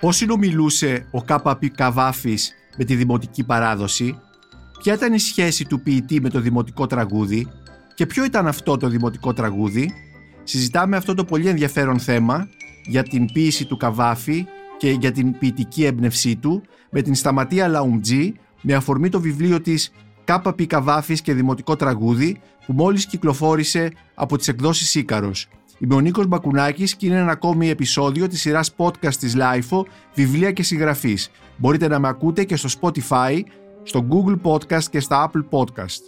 [0.00, 4.18] Πώς συνομιλούσε ο ΚΠ Καβάφης με τη δημοτική παράδοση,
[4.78, 7.48] ποια ήταν η σχέση του ποιητή με το δημοτικό τραγούδι;
[7.94, 9.92] Και ποιο ήταν αυτό το δημοτικό τραγούδι;
[10.42, 12.48] Συζητάμε αυτό το πολύ ενδιαφέρον θέμα
[12.84, 14.46] για την ποίηση του Καβάφη
[14.78, 19.92] και για την ποιητική έμπνευσή του με την Σταματία Λαουμτζή με αφορμή το βιβλίο της
[20.24, 25.48] «ΚΠ Καβάφης και Δημοτικό Τραγούδι» που μόλις κυκλοφόρησε από τις εκδόσεις Ίκαρος.
[25.82, 29.82] Είμαι ο Νίκος Μπακουνάκης και είναι ένα ακόμη επεισόδιο της σειράς podcast της LIFO
[30.14, 31.30] «Βιβλία και συγγραφής».
[31.56, 33.40] Μπορείτε να με ακούτε και στο Spotify,
[33.82, 36.00] στο Google Podcast και στα Apple Podcast.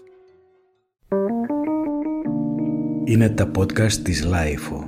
[3.05, 4.85] Είναι τα podcast της LIFO.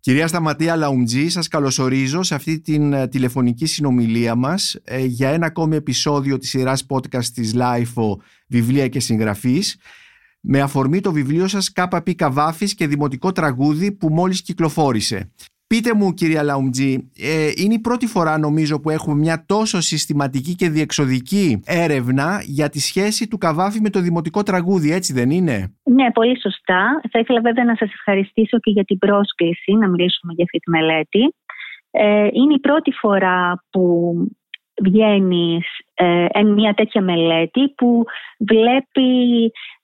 [0.00, 5.46] Κυρία Σταματία Λαουμτζή, σας καλωσορίζω σε αυτή την ε, τηλεφωνική συνομιλία μας ε, για ένα
[5.46, 8.16] ακόμη επεισόδιο της σειράς podcast της LIFO
[8.48, 9.76] «Βιβλία και συγγραφής»
[10.40, 15.32] με αφορμή το βιβλίο σας «ΚΠ Καβάφης και Δημοτικό Τραγούδι» που μόλις κυκλοφόρησε.
[15.74, 20.54] Πείτε μου κυρία Λαουμτζή, ε, είναι η πρώτη φορά νομίζω που έχουμε μια τόσο συστηματική
[20.54, 25.74] και διεξοδική έρευνα για τη σχέση του Καβάφη με το δημοτικό τραγούδι, έτσι δεν είναι;
[25.82, 27.00] Ναι, πολύ σωστά.
[27.10, 30.70] Θα ήθελα βέβαια να σας ευχαριστήσω και για την πρόσκληση να μιλήσουμε για αυτή τη
[30.70, 31.34] μελέτη.
[31.90, 34.14] Ε, είναι η πρώτη φορά που
[34.82, 35.60] βγαίνει
[35.94, 38.04] ε, μια τέτοια μελέτη που
[38.38, 39.79] βλέπει ε,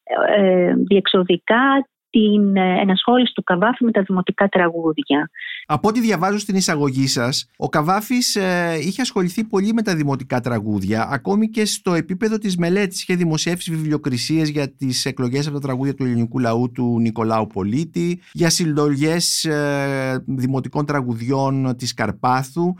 [0.88, 5.30] διεξοδικά την ε, ενασχόληση του Καβάφη με τα δημοτικά τραγούδια.
[5.66, 10.40] Από ό,τι διαβάζω στην εισαγωγή σας, ο Καβάφης ε, είχε ασχοληθεί πολύ με τα δημοτικά
[10.40, 13.02] τραγούδια, ακόμη και στο επίπεδο της μελέτης.
[13.02, 18.20] Είχε δημοσιεύσει βιβλιοκρισίες για τις εκλογές από τα τραγούδια του ελληνικού λαού του Νικολάου Πολίτη,
[18.32, 22.74] για συλλογές ε, δημοτικών τραγουδιών της Καρπάθου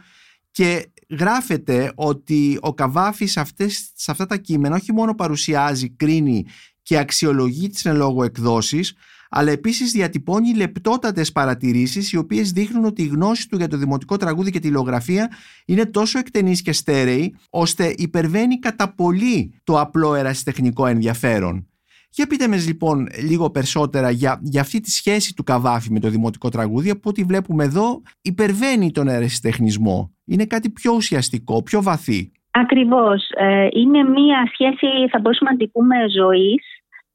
[0.51, 0.87] και
[1.19, 6.47] γράφεται ότι ο Καβάφης αυτές, σε αυτά τα κείμενα όχι μόνο παρουσιάζει, κρίνει
[6.87, 8.95] και αξιολογεί τις εν λόγω εκδόσεις,
[9.31, 14.17] αλλά επίσης διατυπώνει λεπτότατες παρατηρήσεις οι οποίες δείχνουν ότι η γνώση του για το δημοτικό
[14.17, 15.31] τραγούδι και τη λογογραφία
[15.67, 21.67] είναι τόσο εκτενής και στέρεη, ώστε υπερβαίνει κατά πολύ το απλό ερασιτεχνικό ενδιαφέρον.
[22.11, 26.11] Για πείτε με λοιπόν λίγο περισσότερα για, για αυτή τη σχέση του Καβάφη με το
[26.11, 30.15] δημοτικό τραγούδι, από ό,τι βλέπουμε εδώ υπερβαίνει τον ερασιτεχνισμό.
[30.25, 32.33] Είναι κάτι πιο ουσιαστικό, πιο βαθύ.
[32.63, 33.29] Ακριβώς.
[33.35, 36.65] Ε, είναι μία σχέση, θα μπορούσαμε να την πούμε, ζωής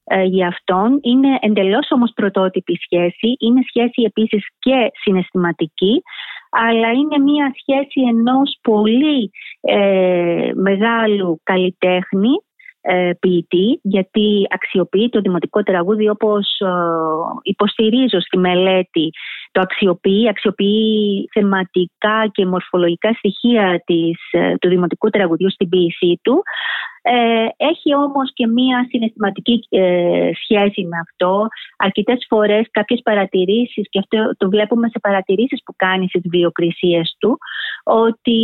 [0.03, 0.99] ε, για αυτόν.
[1.01, 3.35] Είναι εντελώς όμως πρωτότυπη σχέση.
[3.39, 6.01] Είναι σχέση επίσης και συναισθηματική,
[6.49, 9.31] αλλά είναι μία σχέση ενός πολύ
[9.61, 12.50] ε, μεγάλου καλλιτέχνη, ε,
[13.19, 16.67] ποιητή, γιατί αξιοποιεί το δημοτικό τραγούδι όπως ε,
[17.41, 19.11] υποστηρίζω στη μελέτη
[19.51, 26.43] το αξιοποιεί, αξιοποιεί θεματικά και μορφολογικά στοιχεία της, ε, του δημοτικού τραγουδιού στην ποίησή του.
[27.01, 31.47] Ε, έχει όμως και μία συναισθηματική ε, σχέση με αυτό.
[31.77, 37.37] Αρκετές φορές κάποιες παρατηρήσεις, και αυτό το βλέπουμε σε παρατηρήσεις που κάνει στις βιοκρισίες του,
[37.83, 38.39] ότι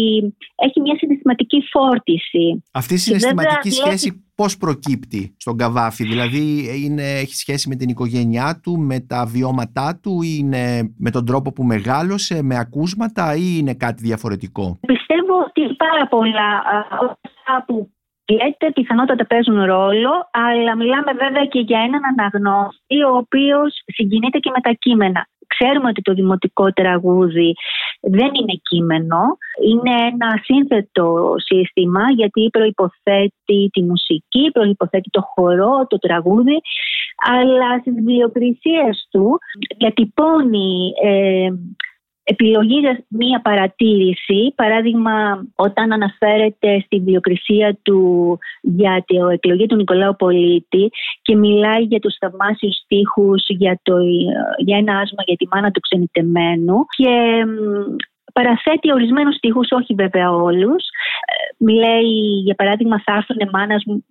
[0.56, 2.64] έχει μία συναισθηματική φόρτιση.
[2.72, 6.44] Αυτή η συναισθηματική σχέση πώς προκύπτει στον Καβάφη, δηλαδή
[6.86, 11.26] είναι, έχει σχέση με την οικογένειά του, με τα βιώματά του, ή είναι με τον
[11.26, 16.64] τρόπο που μεγάλωσε, με ακούσματα ή είναι κάτι διαφορετικό; Πιστεύω ότι πάρα πολλά
[17.66, 17.90] που
[18.28, 24.52] λέτε πιθανότατα παίζουν ρόλο, αλλά μιλάμε βέβαια και για έναν αναγνώστη ο οποίος συγκινείται και
[24.56, 25.28] με τα κείμενα.
[25.48, 27.54] Ξέρουμε ότι το δημοτικό τραγούδι
[28.02, 29.22] δεν είναι κείμενο,
[29.68, 36.62] είναι ένα σύνθετο σύστημα γιατί προϋποθέτει τη μουσική, προϋποθέτει το χορό, το τραγούδι,
[37.28, 39.38] αλλά στις βιοκρισίες του
[39.78, 41.50] διατυπώνει ε,
[42.30, 48.02] επιλογή για μία παρατήρηση, παράδειγμα όταν αναφέρεται στη βιοκρισία του
[48.62, 50.90] για την εκλογή του Νικολάου Πολίτη
[51.22, 53.98] και μιλάει για τους θαυμάσιους στίχους για, το,
[54.58, 57.46] για ένα άσμα για τη μάνα του ξενιτεμένου και
[58.34, 60.84] παραθέτει ορισμένους στίχους, όχι βέβαια όλους.
[61.32, 62.10] Ε, μιλάει
[62.44, 63.38] για παράδειγμα θα έρθουν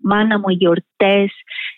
[0.03, 1.31] μάνα μου οι γιορτές,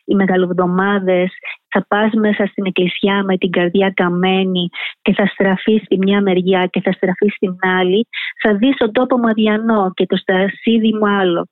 [0.05, 1.31] οι μεγαλοβδομάδες
[1.71, 4.69] θα πας μέσα στην εκκλησιά με την καρδιά καμένη
[5.03, 8.09] και θα στραφείς στη μια μεριά και θα στραφείς στην άλλη,
[8.43, 11.47] θα δεις τον τόπο μαδιανό και το στασίδι μου άλλο.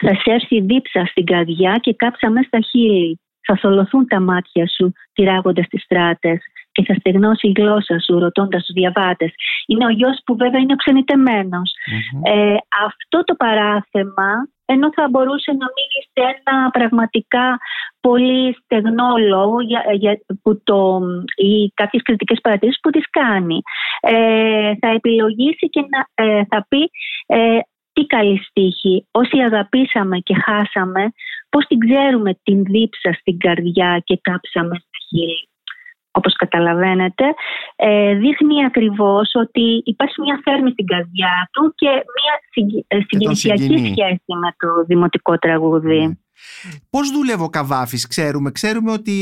[0.00, 3.20] Θα σε έρθει δίψα στην καρδιά και κάψα μέσα στα χείλη.
[3.46, 6.38] Θα θολωθούν τα μάτια σου τυράγοντας τις στράτες
[6.72, 9.32] και θα στεγνώσει η γλώσσα σου ρωτώντας τους διαβάτες.
[9.66, 11.74] Είναι ο γιος που βέβαια είναι ο ξενιτεμενος
[12.22, 12.56] Ε,
[12.86, 14.30] αυτό το παράθεμα
[14.66, 17.58] ενώ θα μπορούσε να μείνει σε ένα πραγματικά
[18.00, 21.00] πολύ στεγνό λόγο για, για, που το,
[21.36, 23.60] ή κάποιες κριτικές παρατηρήσεις που τις κάνει.
[24.00, 26.90] Ε, θα επιλογήσει και να, ε, θα πει
[27.26, 27.58] ε,
[27.92, 29.06] τι καλή στίχη.
[29.10, 31.12] Όσοι αγαπήσαμε και χάσαμε,
[31.48, 35.48] πώς την ξέρουμε την δίψα στην καρδιά και κάψαμε στα χείλη.
[36.18, 37.24] Όπως καταλαβαίνετε,
[37.76, 42.34] ε, δείχνει ακριβώς ότι υπάρχει μια θέρμη στην καρδιά του και μια
[43.06, 46.00] συγκινησιακή σχέση με το δημοτικό τραγούδι.
[46.06, 46.14] Ναι.
[46.90, 48.50] Πώς δούλευε ο Καβάφης, ξέρουμε.
[48.50, 49.12] Ξέρουμε ότι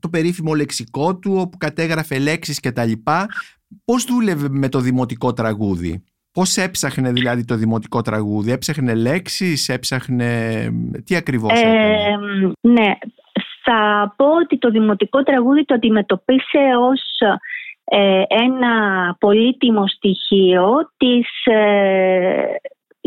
[0.00, 3.26] το περίφημο λεξικό του, όπου κατέγραφε λέξεις και τα λοιπά,
[3.84, 10.70] πώς δούλευε με το δημοτικό τραγούδι; Πώς έψαχνε δηλαδή το δημοτικό τραγούδι, έψαχνε λέξεις, έψαχνε...
[11.04, 12.92] Τι ακριβώς έκανε; ναι,
[13.72, 17.00] θα πω ότι το δημοτικό τραγούδι το αντιμετωπίσε ως
[17.84, 18.74] ε, ένα
[19.20, 22.44] πολύτιμο στοιχείο της, ε,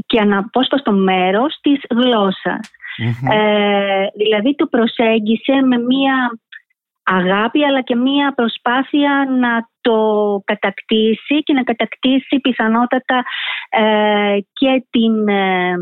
[0.06, 2.70] και αναπόσπαστο μέρος της γλωσσας
[3.32, 6.40] Ε, δηλαδή το προσέγγισε με μία
[7.04, 9.98] αγάπη αλλά και μία προσπάθεια να το
[10.46, 13.24] κατακτήσει και να κατακτήσει πιθανότατα
[13.70, 15.76] ε, και την, ε,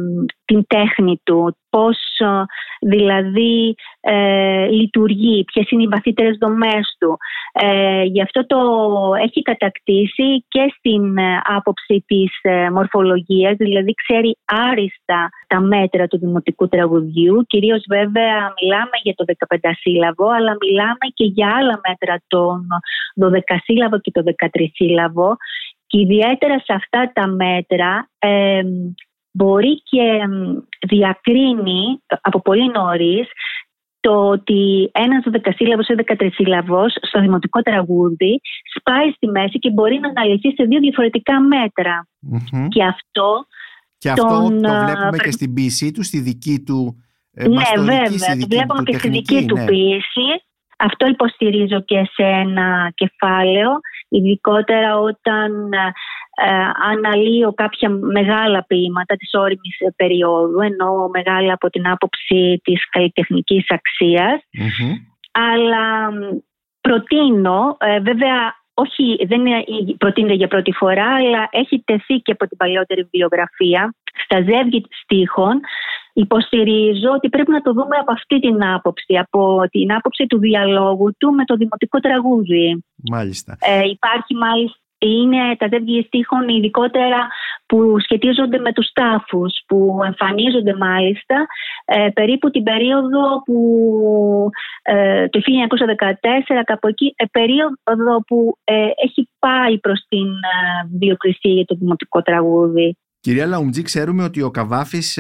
[0.54, 2.44] την τέχνη του, πώς ε,
[2.82, 7.18] δηλαδή ε, λειτουργεί, ποιες είναι οι βαθύτερες δομές του.
[7.54, 8.60] Ε, γι' αυτό το
[9.24, 12.32] έχει κατακτήσει και στην άποψη της
[12.72, 17.44] μορφολογίας, δηλαδή ξέρει άριστα τα μέτρα του δημοτικού τραγουδιού.
[17.48, 22.68] Κυρίως βέβαια μιλάμε για το 15 σύλλαβο, αλλά μιλάμε και για άλλα μέτρα των
[23.22, 25.36] 12 σύλλαβο και το 13 σύλλαβο.
[25.88, 28.10] Και ιδιαίτερα σε αυτά τα μέτρα
[29.34, 30.20] μπορεί και
[30.88, 31.82] διακρίνει
[32.22, 33.28] από πολύ νωρίς
[34.00, 38.42] το ότι ένας δεκασύλλαβος ή δεκατρισύλλαβο στο δημοτικό τραγούδι
[38.76, 41.40] σπάει στη μέση και μπορεί να αναλυθεί σε δύο διαφορετικά
[42.68, 43.46] Και αυτό.
[43.98, 47.04] Και αυτό το βλέπουμε και στην ποιησή του, στη δική του.
[47.34, 48.38] Ε, ναι, βέβαια.
[48.40, 49.66] Το βλέπουμε και στη δική του ναι.
[49.66, 50.28] ποιήση.
[50.86, 53.70] Αυτό υποστηρίζω και σε ένα κεφάλαιο,
[54.10, 56.50] ειδικότερα όταν ε,
[56.92, 63.66] αναλύω κάποια μεγάλα ποίηματα της όριμης περίοδου, ενώ μεγάλα από την άποψη της καλλιτεχνικής
[65.32, 66.10] Αλλά
[66.82, 69.42] προτείνω, ε, βέβαια όχι, δεν
[69.98, 73.94] προτείνεται για πρώτη φορά, αλλά έχει τεθεί και από την παλιότερη βιβλιογραφία
[74.24, 75.60] στα ζεύγη στίχων.
[76.14, 81.16] Υποστηρίζω ότι πρέπει να το δούμε από αυτή την άποψη, από την άποψη του διαλόγου
[81.18, 82.84] του με το δημοτικό τραγούδι.
[83.12, 83.58] Μάλιστα.
[83.60, 87.28] Ε, υπάρχει μάλιστα είναι τα ζεύγη στίχων ειδικότερα
[87.66, 91.46] που σχετίζονται με τους τάφους που εμφανίζονται μάλιστα
[91.86, 93.58] ε, περίπου την περίοδο που
[94.82, 98.74] ε, το 1914 κάπου εκεί ε, περίοδο που ε,
[99.06, 100.28] έχει πάει προς την
[101.00, 102.98] βιοκρισία για το δημοτικό τραγούδι.
[103.20, 105.20] Κυρία Λαουμτζή, ξέρουμε ότι ο Καβάφης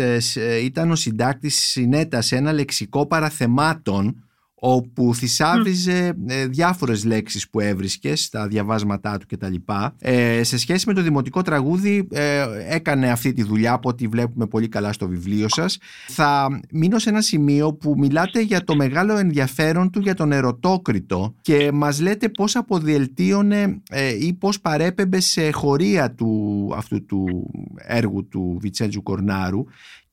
[0.63, 4.27] ήταν ο συντάκτης συνέτας σε ένα λεξικό παραθεμάτων
[4.65, 9.55] όπου θησάβριζε ε, διάφορες λέξεις που έβρισκες στα διαβάσματά του κτλ.
[9.99, 14.47] Ε, σε σχέση με το δημοτικό τραγούδι ε, έκανε αυτή τη δουλειά από ό,τι βλέπουμε
[14.47, 15.77] πολύ καλά στο βιβλίο σας.
[16.07, 21.35] Θα μείνω σε ένα σημείο που μιλάτε για το μεγάλο ενδιαφέρον του για τον ερωτόκριτο
[21.41, 28.27] και μας λέτε πώς αποδιελτίωνε ε, ή πώς παρέπεμπε σε χωρία του, αυτού του έργου
[28.27, 29.63] του Βιτσέντζου Κορνάρου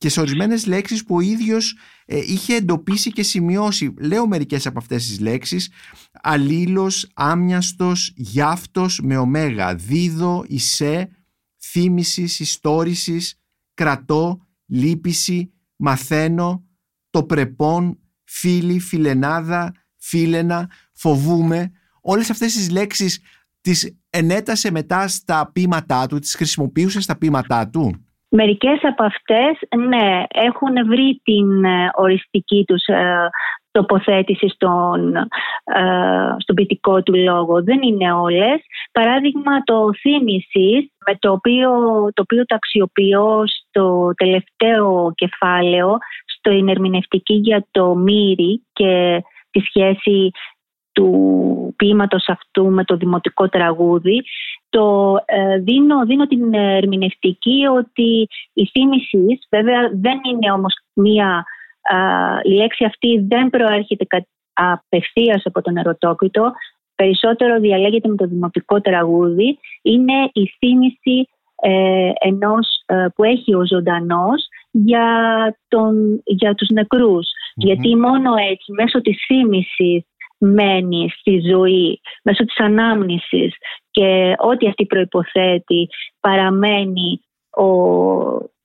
[0.01, 3.93] και σε ορισμένες λέξεις που ο ίδιος ε, είχε εντοπίσει και σημειώσει.
[3.99, 5.71] Λέω μερικές από αυτές τις λέξεις.
[6.21, 9.75] Αλλήλο, άμιαστο, γιάφτος με ωμέγα.
[9.75, 11.09] Δίδο, ισέ,
[11.61, 13.39] θύμησης, ιστόρησης,
[13.73, 16.63] κρατώ, λύπηση, μαθαίνω,
[17.09, 21.71] το πρεπόν, φίλη, φιλενάδα, φίλενα, φοβούμε.
[22.01, 23.19] Όλες αυτές τις λέξεις
[23.61, 28.05] τις ενέτασε μετά στα ποίηματά του, τις χρησιμοποιούσε στα ποίηματά του.
[28.33, 29.57] Μερικές από αυτές,
[29.87, 33.29] ναι, έχουν βρει την ε, οριστική τους ε,
[33.71, 35.15] τοποθέτηση στον,
[35.63, 37.63] ε, στον ποιητικό του λόγο.
[37.63, 38.59] Δεν είναι όλες.
[38.91, 41.71] Παράδειγμα το θύμησης, με το οποίο,
[42.13, 50.31] το οποίο το αξιοποιώ στο τελευταίο κεφάλαιο, στο ερμηνευτική για το μύρι και τη σχέση
[50.91, 54.23] του ποίηματος αυτού με το δημοτικό τραγούδι
[54.71, 61.45] το ε, δίνω, δίνω την ερμηνευτική ότι η θύμηση βέβαια δεν είναι όμως μία
[62.43, 64.05] η λέξη αυτή δεν προέρχεται
[64.53, 66.51] απευθείας από τον ερωτόκριτο.
[66.95, 69.59] Περισσότερο διαλέγεται με το δημοτικό τραγούδι.
[69.81, 71.27] Είναι η θύμηση
[71.61, 75.07] ε, ενός ε, που έχει ο ζωντανός για,
[75.67, 80.05] τον, για τους νεκρους γιατί μόνο έτσι μέσω της θύμησης
[80.37, 83.55] μένει στη ζωή μέσω της ανάμνησης
[83.91, 85.87] και ό,τι αυτή προϋποθέτει
[86.19, 87.65] παραμένει ο,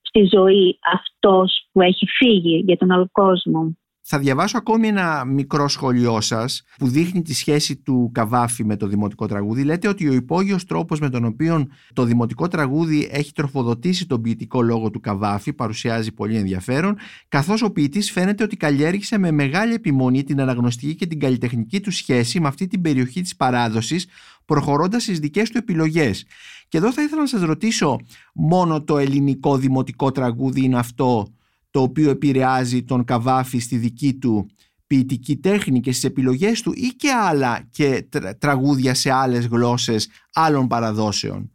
[0.01, 3.77] στη ζωή αυτός που έχει φύγει για τον άλλο κόσμο.
[4.09, 8.87] Θα διαβάσω ακόμη ένα μικρό σχόλιο σας που δείχνει τη σχέση του Καβάφη με το
[8.87, 9.63] δημοτικό τραγούδι.
[9.63, 14.61] Λέτε ότι ο υπόγειος τρόπος με τον οποίο το δημοτικό τραγούδι έχει τροφοδοτήσει τον ποιητικό
[14.61, 20.23] λόγο του Καβάφη παρουσιάζει πολύ ενδιαφέρον, καθώς ο ποιητής φαίνεται ότι καλλιέργησε με μεγάλη επιμονή
[20.23, 24.07] την αναγνωστική και την καλλιτεχνική του σχέση με αυτή την περιοχή της παράδοσης,
[24.47, 26.25] προχωρώντας στις δικές του επιλογές.
[26.67, 27.99] Και εδώ θα ήθελα να σας ρωτήσω,
[28.33, 31.33] μόνο το ελληνικό δημοτικό τραγούδι είναι αυτό
[31.71, 34.49] το οποίο επηρεάζει τον Καβάφη στη δική του
[34.87, 40.67] ποιητική τέχνη και στις επιλογές του ή και άλλα και τραγούδια σε άλλες γλώσσες άλλων
[40.67, 41.51] παραδόσεων;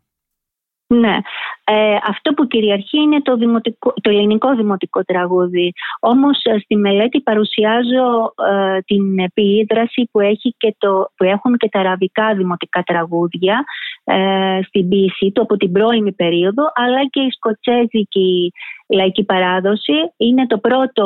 [1.00, 1.16] Ναι.
[1.64, 5.72] Ε, αυτό που κυριαρχεί είναι το, δημοτικό, το ελληνικό δημοτικό τραγούδι.
[6.00, 11.68] Όμως ε, στη μελέτη παρουσιάζω ε, την επίδραση που, έχει και το, που έχουν και
[11.68, 13.64] τα αραβικά δημοτικά τραγούδια
[14.04, 18.52] ε, στην ποιησή του από την πρώιμη περίοδο αλλά και η σκοτσέζικη
[18.88, 19.92] λαϊκή παράδοση.
[20.16, 21.04] Είναι το πρώτο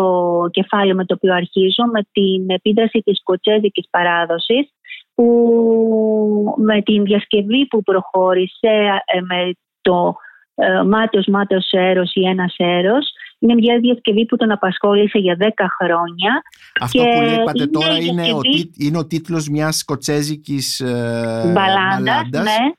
[0.51, 4.71] κεφάλαιο με το οποίο αρχίζω με την επίδραση της σκοτσέζικης παράδοσης
[5.15, 9.53] που με την διασκευή που προχώρησε με
[9.87, 10.17] το
[10.55, 13.07] ε, Μάτιος Μάτιος Έρος ή ένας Έρος
[13.39, 15.45] είναι μια διασκευή που τον απασχόλησε για 10
[15.79, 16.43] χρόνια.
[16.81, 18.41] Αυτό που είπατε τώρα είναι, ο,
[18.79, 22.73] είναι ο τίτλος μιας σκοτσέζικης ε, μπαλάντας, ναι,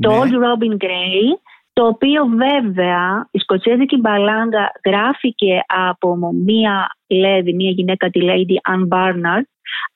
[0.00, 0.18] το ναι.
[0.18, 1.38] Old Robin Gray
[1.72, 8.88] το οποίο βέβαια η σκοτσέζικη μπαλάντα γράφηκε από μία λέδη, μία γυναίκα τη Lady Anne
[8.88, 9.46] Barnard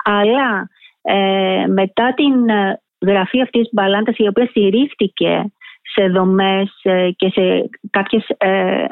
[0.04, 0.68] αλλά
[1.02, 5.52] ε, μετά την ε, γραφή αυτής της μπαλάντας η οποία στηρίχτηκε
[5.92, 8.84] σε δομές ε, και σε κάποιες, ε,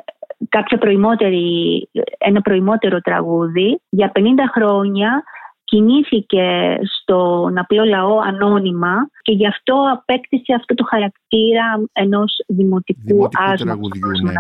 [0.49, 3.81] κάποια προημότερη, ένα προημότερο τραγούδι.
[3.89, 4.21] Για 50
[4.55, 5.23] χρόνια
[5.65, 13.55] κινήθηκε στον απλό λαό ανώνυμα και γι' αυτό απέκτησε αυτό το χαρακτήρα ενός δημοτικού, δημοτικού
[13.57, 14.11] τραγουδιού.
[14.23, 14.33] Ναι.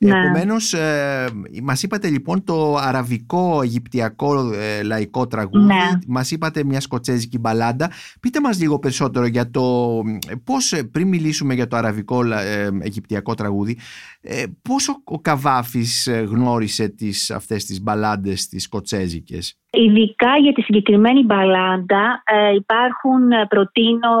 [0.00, 0.18] Ναι.
[0.18, 1.26] Επομένως, ε,
[1.62, 5.98] μας είπατε λοιπόν το αραβικό αιγυπτιακό ε, λαϊκό τραγούδι, ναι.
[6.06, 7.90] μας είπατε μια σκοτσέζικη μπαλάντα.
[8.20, 10.02] Πείτε μας λίγο περισσότερο για το
[10.44, 13.78] πώς, ε, πριν μιλήσουμε για το αραβικό ε, αιγυπτιακό τραγούδι,
[14.20, 20.52] ε, πώ ο, ο Καβάφης ε, γνώρισε τις, αυτές τις μπαλάντες τις σκοτσέζικες; Ειδικά για
[20.52, 24.14] τη συγκεκριμένη μπαλάντα ε, υπάρχουν, ε, προτείνω,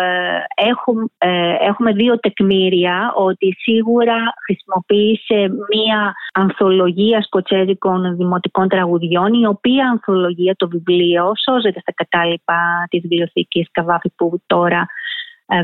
[0.00, 1.04] ε, έχουμε,
[1.60, 10.68] έχουμε δύο τεκμήρια ότι σίγουρα χρησιμοποίησε μία ανθολογία σκοτσέζικων δημοτικών τραγουδιών η οποία ανθολογία, το
[10.68, 14.86] βιβλίο, σώζεται στα κατάλοιπα της βιβλιοθήκης Καβάφη που τώρα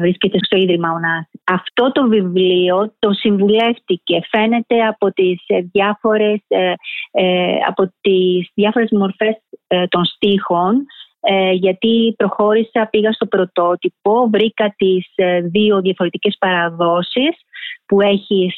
[0.00, 1.40] βρίσκεται στο Ίδρυμα Ωνάση.
[1.44, 6.40] Αυτό το βιβλίο το συμβουλεύτηκε, φαίνεται από τις διάφορες,
[7.68, 9.36] από τις διάφορες μορφές
[9.88, 10.86] των στίχων
[11.52, 15.06] γιατί προχώρησα, πήγα στο πρωτότυπο, βρήκα τις
[15.42, 17.36] δύο διαφορετικές παραδόσεις
[17.86, 18.52] που έχει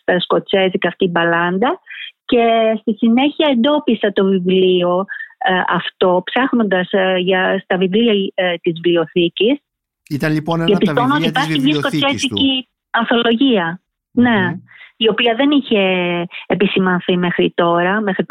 [0.00, 1.80] στα σκοτσέζικα αυτή η μπαλάντα
[2.24, 5.04] και στη συνέχεια εντόπισα το βιβλίο
[5.68, 6.88] αυτό ψάχνοντας
[7.18, 8.12] για, στα βιβλία
[8.60, 9.58] της βιβλιοθήκης
[10.08, 12.36] ήταν λοιπόν ένα από τα βιβλία της βιβλιοθήκης του.
[12.90, 14.58] ανθολογία, ναι,
[14.96, 15.82] η οποία δεν είχε
[16.46, 18.24] επισημανθεί μέχρι τώρα, μέχρι,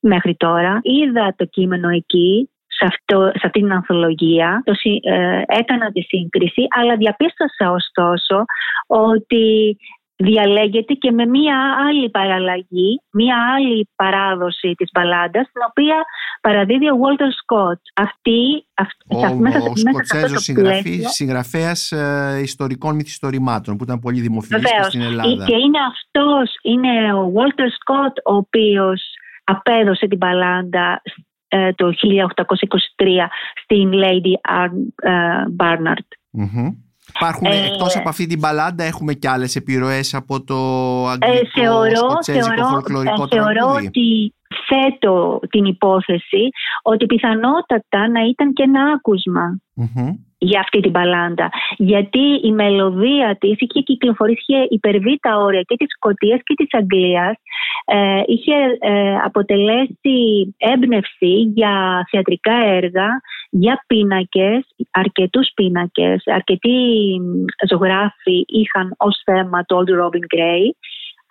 [0.00, 0.80] μέχρι τώρα.
[0.82, 6.66] Είδα το κείμενο εκεί, σε, αυτό, σε αυτή την ανθολογία, το, ε, έκανα τη σύγκριση,
[6.68, 8.44] αλλά διαπίστωσα ωστόσο
[8.86, 9.76] ότι
[10.22, 11.56] διαλέγεται και με μία
[11.88, 16.04] άλλη παραλλαγή, μία άλλη παράδοση της μπαλάντας, την οποία
[16.40, 17.80] παραδίδει ο Walter Scott.
[17.94, 18.66] Αυτή,
[19.06, 20.50] ο, ο, μέσα, ο Σκοτσέζος
[21.04, 25.44] συγγραφέας ε, ιστορικών μυθιστορημάτων που ήταν πολύ δημοφιλής και στην Ελλάδα.
[25.44, 29.02] Και είναι αυτός, είναι ο Walter Scott ο οποίος
[29.44, 31.02] απέδωσε την μπαλάντα
[31.48, 33.06] ε, το 1823
[33.62, 34.32] στην Lady
[35.02, 35.16] ε,
[35.56, 36.08] Barnard.
[37.14, 40.54] Υπάρχουν ε, εκτός από αυτή την μπαλάντα έχουμε και άλλες επιρροές από το
[41.08, 44.34] αγγλικό, ε, θεωρώ, σκοτσέζικο, θεωρώ, ε, θεωρώ ότι
[44.68, 46.48] θέτω την υπόθεση
[46.82, 49.00] ότι πιθανότατα να ήταν και ένα
[50.38, 51.50] για αυτή την μπαλάντα.
[51.76, 56.68] Γιατί η μελωδία της είχε κυκλοφορήσει, είχε υπερβεί τα όρια και της Σκοτίας και της
[56.70, 57.34] Αγγλίας.
[57.84, 60.16] Ε, είχε ε, αποτελέσει
[60.58, 63.08] έμπνευση για θεατρικά έργα,
[63.54, 66.22] για πίνακες, αρκετούς πίνακες.
[66.26, 66.70] Αρκετοί
[67.68, 70.64] ζωγράφοι είχαν ως θέμα το Old Robin Gray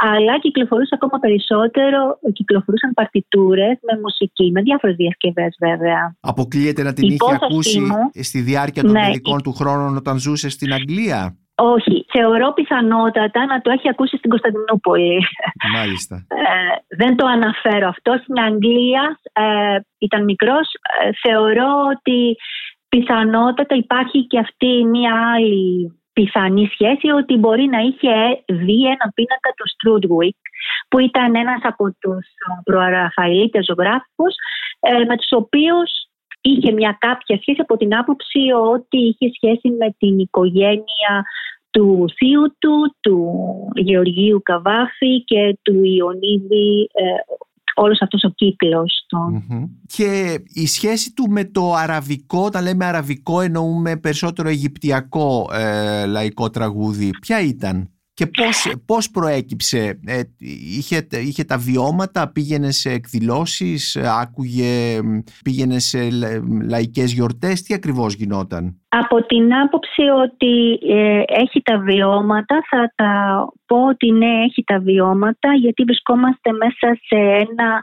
[0.04, 6.16] αλλά κυκλοφορούσε ακόμα περισσότερο, κυκλοφορούσαν παρτιτούρες με μουσική, με διάφορες διασκευές βέβαια.
[6.20, 7.82] Αποκλείεται να την είχε ακούσει
[8.22, 13.72] στη διάρκεια των ναι, του χρόνων όταν ζούσε στην Αγγλία; Όχι, θεωρώ πιθανότατα να το
[13.72, 15.18] έχει ακούσει στην Κωνσταντινούπολη.
[15.78, 16.16] Μάλιστα.
[16.16, 18.20] Ε, δεν το αναφέρω αυτό.
[18.24, 20.68] Στην Αγγλία ε, ήταν μικρός.
[21.04, 22.36] Ε, θεωρώ ότι
[22.90, 28.14] πιθανότατα υπάρχει και αυτή μια άλλη πιθανή σχέση ότι μπορεί να είχε
[28.46, 30.36] δει ένα πίνακα του Στρούντουικ
[30.90, 32.26] που ήταν ένας από τους
[32.64, 34.34] προραφαηλίτες ζωγράφους
[34.80, 35.90] ε, με τους οποίους
[36.42, 38.40] είχε μια κάποια σχέση από την άποψη
[38.74, 41.26] ότι είχε σχέση με την οικογένεια
[41.72, 43.28] του θείου του, του
[43.76, 47.04] Γεωργίου Καβάφη και του Ιωνίδη ε,
[47.76, 49.06] όλος αυτός ο κύκλος.
[49.86, 56.50] Και η σχέση του με το αραβικό, όταν λέμε αραβικό εννοούμε περισσότερο αιγυπτιακό ε, λαϊκό
[56.50, 57.90] τραγούδι, ποια ήταν;
[58.22, 60.22] Και πώς, πώς προέκυψε, ε,
[60.78, 65.00] είχε, είχε τα βιώματα, πήγαινε σε εκδηλώσεις, άκουγε,
[65.44, 66.00] πήγαινε σε
[66.70, 73.14] λαϊκές γιορτές, τι ακριβώς γινόταν; Από την άποψη ότι ε, έχει τα βιώματα, θα τα
[73.66, 77.82] πω ότι ναι έχει τα βιώματα γιατί βρισκόμαστε μέσα σε ένα ε,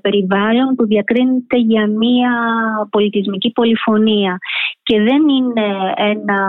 [0.00, 2.32] περιβάλλον που διακρίνεται για μία
[2.90, 4.38] πολιτισμική πολυφωνία.
[4.82, 6.40] Και δεν είναι ένα,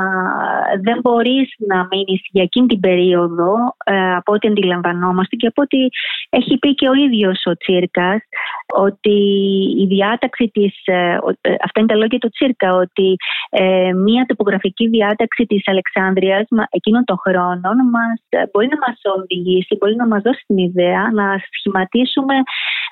[0.81, 3.53] δεν μπορείς να μείνεις για εκείνη την περίοδο
[3.85, 5.77] ε, από ό,τι αντιλαμβανόμαστε και από ό,τι
[6.29, 8.21] έχει πει και ο ίδιος ο Τσίρκας
[8.73, 9.17] ότι
[9.77, 11.17] η διάταξη της, ε,
[11.63, 13.15] αυτά είναι τα λόγια του Τσίρκα, ότι
[13.95, 20.07] μια τοπογραφική διάταξη της Αλεξάνδρειας εκείνων των χρόνων μας, μπορεί να μας οδηγήσει, μπορεί να
[20.07, 21.25] μας δώσει την ιδέα να
[21.57, 22.35] σχηματίσουμε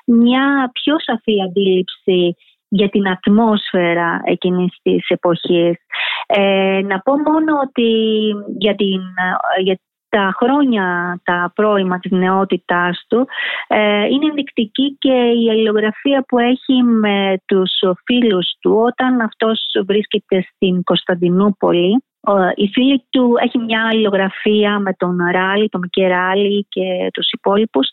[0.04, 2.36] μια πιο σαφή αντίληψη
[2.68, 5.76] για την ατμόσφαιρα εκείνης της εποχής.
[6.26, 7.90] Ε, να πω μόνο ότι
[8.58, 9.00] για, την,
[9.62, 9.78] για
[10.08, 13.26] τα χρόνια τα πρώιμα της νεότητάς του
[13.66, 17.70] ε, είναι ενδεικτική και η αλληλογραφία που έχει με τους
[18.04, 22.04] φίλους του όταν αυτός βρίσκεται στην Κωνσταντινούπολη
[22.54, 27.88] η φίλη του έχει μια αλληλογραφία με τον Ράλι, τον Μικεράλη και τους υπόλοιπους.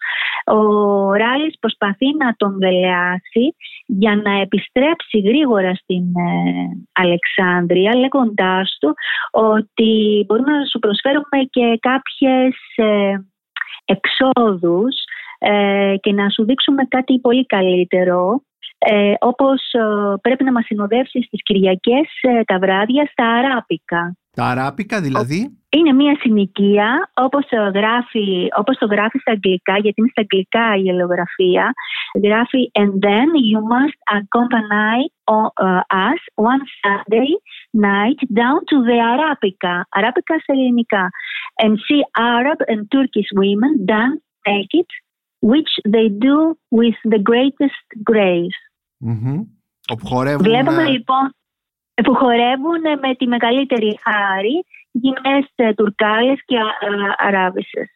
[0.45, 3.55] Ο Ράλης προσπαθεί να τον δελεάσει
[3.85, 8.93] για να επιστρέψει γρήγορα στην ε, Αλεξάνδρεια λέγοντάς του
[9.31, 13.13] ότι μπορούμε να σου προσφέρουμε και κάποιες ε,
[13.85, 14.95] εξόδους
[15.39, 18.41] ε, και να σου δείξουμε κάτι πολύ καλύτερο
[18.79, 19.61] ε, όπως
[20.21, 22.07] πρέπει να μας συνοδεύσεις στις Κυριακές
[22.45, 24.13] τα βράδια στα Αράπικα.
[24.35, 30.09] Τα αράπικα δηλαδή; Είναι μια συνοικία όπως, γράφει, όπως το γράφει στα αγγλικά, γιατί είναι
[30.11, 31.73] στα αγγλικά η ελογραφία.
[32.23, 34.99] Γράφει «And then you must accompany
[35.35, 36.21] uh, us
[36.51, 37.31] one Sunday
[37.89, 39.75] night down to the Arabica».
[39.97, 41.09] Arabica σε ελληνικά.
[41.63, 42.01] «And see
[42.37, 44.89] Arab and Turkish women dance naked,
[45.51, 46.37] which they do
[46.79, 48.59] with the greatest grace».
[49.05, 49.39] Mm-hmm.
[50.39, 51.33] Βλέπουμε λοιπόν
[52.03, 56.55] που χορεύουν με τη μεγαλύτερη χάρη γυμνές ε, τουρκάλες και
[57.17, 57.89] αραβισες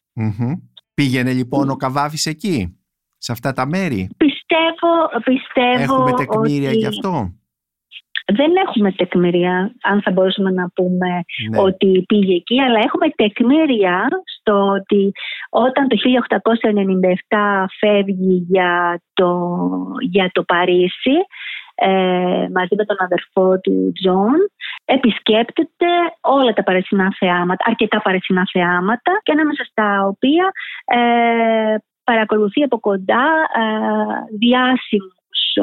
[0.94, 2.78] Πήγαινε λοιπόν ο Καβάφης εκεί,
[3.18, 6.78] σε αυτά τα μέρη; Πιστεύω, πιστεύω Έχουμε τεκμήρια ότι...
[6.78, 7.34] γι' αυτό;
[8.26, 11.10] Δεν έχουμε τεκμήρια, αν θα μπορούσαμε να πούμε
[11.50, 11.60] ναι.
[11.62, 15.12] ότι πήγε εκεί, αλλά έχουμε τεκμήρια στο ότι
[15.50, 15.96] όταν το
[17.30, 19.50] 1897 φεύγει για το,
[20.00, 21.18] για το Παρίσι,
[21.76, 24.36] ε, μαζί με τον αδερφό του Τζον
[24.86, 25.88] επισκέπτεται
[26.22, 30.52] όλα τα παρεσινά θεάματα, αρκετά παρεσινά θεάματα και ανάμεσα στα οποία
[30.86, 35.62] ε, παρακολουθεί από κοντά ε, διάσημους ε,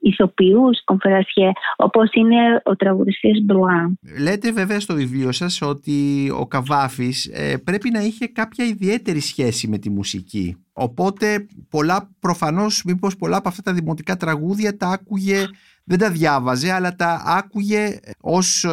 [0.00, 3.98] ηθοποιούς, κομφερασιέ, όπως είναι ο τραγουδιστής Μπρουάν.
[4.20, 9.68] Λέτε βέβαια στο βιβλίο σας ότι ο Καβάφης ε, πρέπει να είχε κάποια ιδιαίτερη σχέση
[9.68, 10.56] με τη μουσική.
[10.72, 15.46] Οπότε πολλά, προφανώς μήπως πολλά από αυτά τα δημοτικά τραγούδια τα άκουγε
[15.84, 18.68] δεν τα διάβαζε αλλά τα άκουγε ως, ε,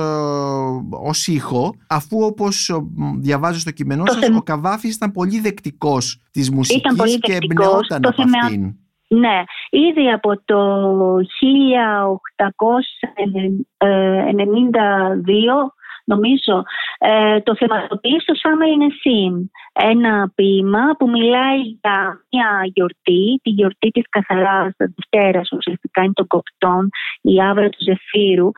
[0.90, 2.80] ως ήχο αφού όπως
[3.18, 8.76] διαβάζω στο κείμενό σας ο Καβάφης ήταν πολύ δεκτικός της μουσικής και εμπνεόταν από αυτήν.
[9.12, 12.44] Ναι, ήδη από το 1892
[16.06, 16.64] νομίζω
[17.00, 23.50] ε, το θεματοποιεί στο Summer in a Ένα ποίημα που μιλάει για μια γιορτή, τη
[23.50, 26.90] γιορτή της καθαράς Δευτέρας, ουσιαστικά είναι των κοπτών,
[27.22, 28.50] η άβρα του Ζεφύρου,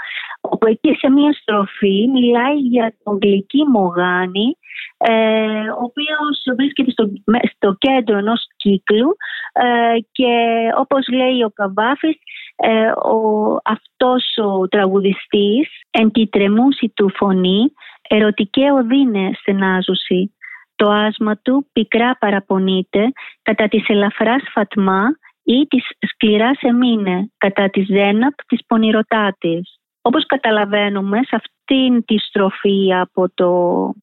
[0.61, 4.57] όπου εκεί σε μια στροφή μιλάει για τον γλυκή Μογάνη,
[4.97, 7.11] ε, ο οποίος βρίσκεται στο,
[7.55, 9.15] στο κέντρο ενός κύκλου
[9.53, 10.33] ε, και
[10.77, 12.17] όπως λέει ο Καβάφης
[12.55, 17.73] ε, ο, αυτός ο τραγουδιστής εν τη τρεμούση του φωνή
[18.09, 20.35] ερωτικέ οδύνε στενάζουση
[20.75, 25.03] το άσμα του πικρά παραπονείται κατά της ελαφράς φατμά
[25.43, 29.80] ή της σκληράς εμείνε κατά της Ζέναπ της πονηρωτάτης.
[30.01, 33.49] Όπως καταλαβαίνουμε σε αυτήν τη στροφή από το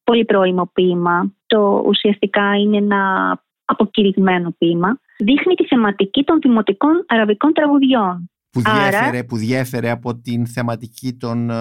[0.03, 3.31] πολύ πρώιμο ποίημα, το ουσιαστικά είναι ένα
[3.65, 10.15] αποκηρυγμένο ποίημα, δείχνει τη θεματική των δημοτικών αραβικών τραγουδιών που, Άρα- διέφερε, που διέφερε από
[10.15, 11.55] την θεματική των ε,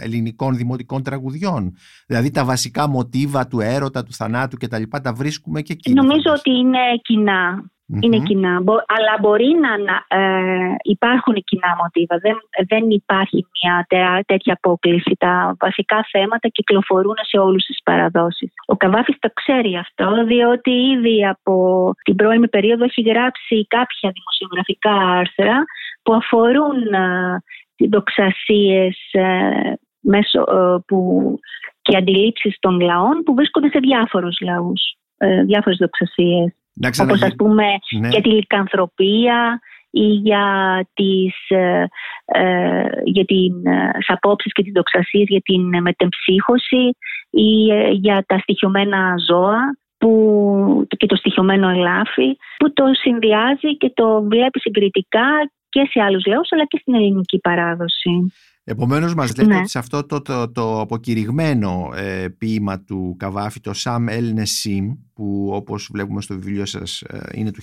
[0.00, 1.74] ελληνικών δημοτικών τραγουδιών.
[2.06, 5.92] Δηλαδή τα βασικά μοτίβα του έρωτα, του θανάτου και τα λοιπά τα βρίσκουμε και εκεί.
[5.92, 7.70] Νομίζω ότι είναι κοινά.
[8.00, 8.24] Είναι Μμμ.
[8.24, 8.60] κοινά.
[8.62, 12.16] Μπο- αλλά μπορεί να, να, ε, υπάρχουν κοινά μοτίβα.
[12.18, 12.36] Δεν,
[12.68, 15.16] δεν υπάρχει μια τε- τέτοια απόκληση.
[15.18, 18.52] Τα βασικά θέματα κυκλοφορούν σε όλους τις παραδόσεις.
[18.66, 21.54] Ο Καβάφης το ξέρει αυτό, διότι ήδη από
[22.02, 25.64] την πρώιμη περίοδο έχει γράψει κάποια δημοσιογραφικά άρθρα
[26.02, 27.38] που αφορούν ε,
[27.90, 30.98] δοξασίες ε, μέσω, ε, που,
[31.82, 34.94] και αντιλήψεις των λαών που βρίσκονται σε διάφορους λαούς.
[35.22, 37.64] Ε, διάφορες δοξασίες Να όπως ξαναγι- ας πούμε
[38.00, 38.08] Ναι.
[38.08, 40.44] για τη λικανθροπία ή για
[40.94, 41.84] τις, ε,
[42.24, 46.96] ε, για την, ε, τις απόψεις και τις δοξασίες για την ε, μετεμψύχωση
[47.30, 49.58] ή ε, για τα στοιχειωμένα ζώα
[49.98, 55.26] που, και το στοιχειωμένο ελάφι που το συνδυάζει και το βλέπει συγκριτικά
[55.68, 58.32] και σε άλλους λαούς αλλά και στην ελληνική παράδοση.
[58.70, 59.56] Επομένως μας λέτε Ναι.
[59.56, 64.90] ότι σε αυτό το, το, το αποκηρυγμένο ε, ποίημα του Καβάφη, το Σαμ Έλληνε Σιμ,
[65.12, 67.62] που όπως βλέπουμε στο βιβλίο σας ε, είναι του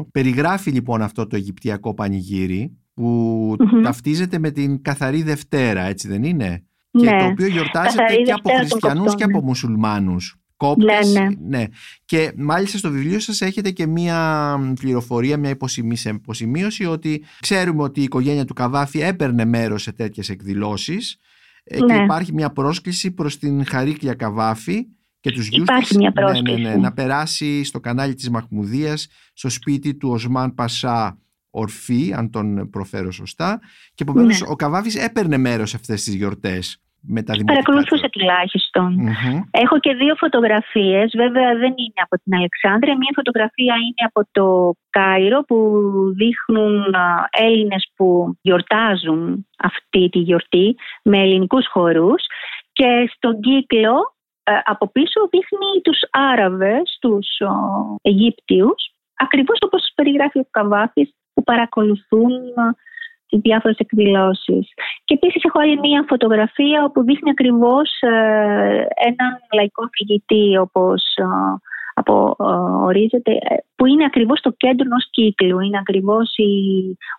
[0.00, 3.82] 1892, περιγράφει λοιπόν αυτό το Αιγυπτιακό πανηγύρι που Μμμ.
[3.82, 7.18] ταυτίζεται με την Καθαρή Δευτέρα, έτσι δεν είναι; Και Ναι.
[7.18, 10.39] το οποίο γιορτάζεται Καθαρή και από Δευτέρα των χριστιανούς και Κοπτών, από μουσουλμάνους.
[10.60, 11.64] Κόπτες, Ναι, ναι.
[12.04, 17.82] Και μάλιστα στο βιβλίο σας έχετε και μία πληροφορία, μια υποσημεί- σε υποσημείωση ότι ξέρουμε
[17.82, 21.16] ότι η οικογένεια του Καβάφη έπαιρνε μέρος σε τέτοιες εκδηλώσεις
[21.64, 22.02] ε, και Ναι.
[22.02, 24.86] υπάρχει μια πρόσκληση προς την Χαρίκλια Καβάφη
[25.20, 26.60] και τους γιους Υπάρχει της, μια ναι, ναι, πρόσκληση.
[26.60, 31.18] ναι, να περάσει στο κανάλι της Μαχμουδίας στο σπίτι του Οσμάν Πασά
[31.50, 33.60] Ορφή, αν τον προφέρω σωστά
[33.94, 34.46] και επομένως Ναι.
[34.50, 38.18] ο Καβάφης έπαιρνε μέρος σε αυτές τις γιορτές με τα δημοτικά Παρακολουθούσα του.
[38.18, 38.92] τουλάχιστον.
[38.92, 39.40] Μμμ.
[39.50, 42.96] Έχω και δύο φωτογραφίες, βέβαια δεν είναι από την Αλεξάνδρεια.
[42.96, 45.56] Μία φωτογραφία είναι από το Κάιρο που
[46.16, 52.22] δείχνουν α, Έλληνες που γιορτάζουν αυτή τη γιορτή με ελληνικούς χορούς
[52.72, 57.50] και στον κύκλο ε, από πίσω δείχνει τους Άραβες, τους α,
[58.02, 62.32] Αιγύπτιους, ακριβώς όπως περιγράφει ο Καβάφης που παρακολουθούν
[63.30, 64.68] α, τις διάφορες εκδηλώσεις.
[65.04, 71.24] Και επίσης έχω άλλη μία φωτογραφία όπου δείχνει ακριβώς ε, έναν λαϊκό φοιτητή όπως ε,
[71.94, 72.44] από, ε,
[72.86, 75.60] ορίζεται, ε, που είναι ακριβώς στο κέντρο ενός κύκλου.
[75.60, 76.52] Είναι ακριβώς η,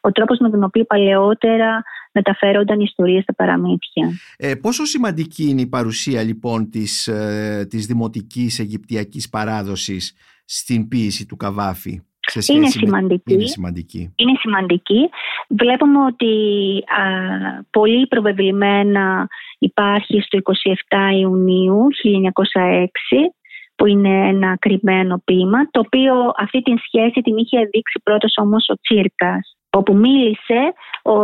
[0.02, 4.10] ο τρόπος με τον οποίο παλαιότερα μεταφέρονταν οι ιστορίες στα παραμύθια.
[4.38, 10.13] Ε, πόσο σημαντική είναι η παρουσία λοιπόν της, ε, της δημοτικής αιγυπτιακής παράδοσης
[10.45, 13.34] στην ποίηση του Καβάφη; Σε σχέση Είναι με- σημαντική.
[13.34, 14.13] Είναι σημαντική.
[14.15, 15.10] είναι σημαντική.
[15.50, 16.34] Βλέπουμε ότι
[17.02, 17.04] α,
[17.70, 19.28] πολύ προβεβλημένα
[19.60, 23.34] υπάρχει στο 27 Ιουνίου 1906
[23.76, 28.70] που είναι ένα κρυμμένο ποίημα, το οποίο αυτή την σχέση την είχε δείξει πρώτος όμως
[28.70, 31.15] ο Τσίρκας, όπου μίλησε ο,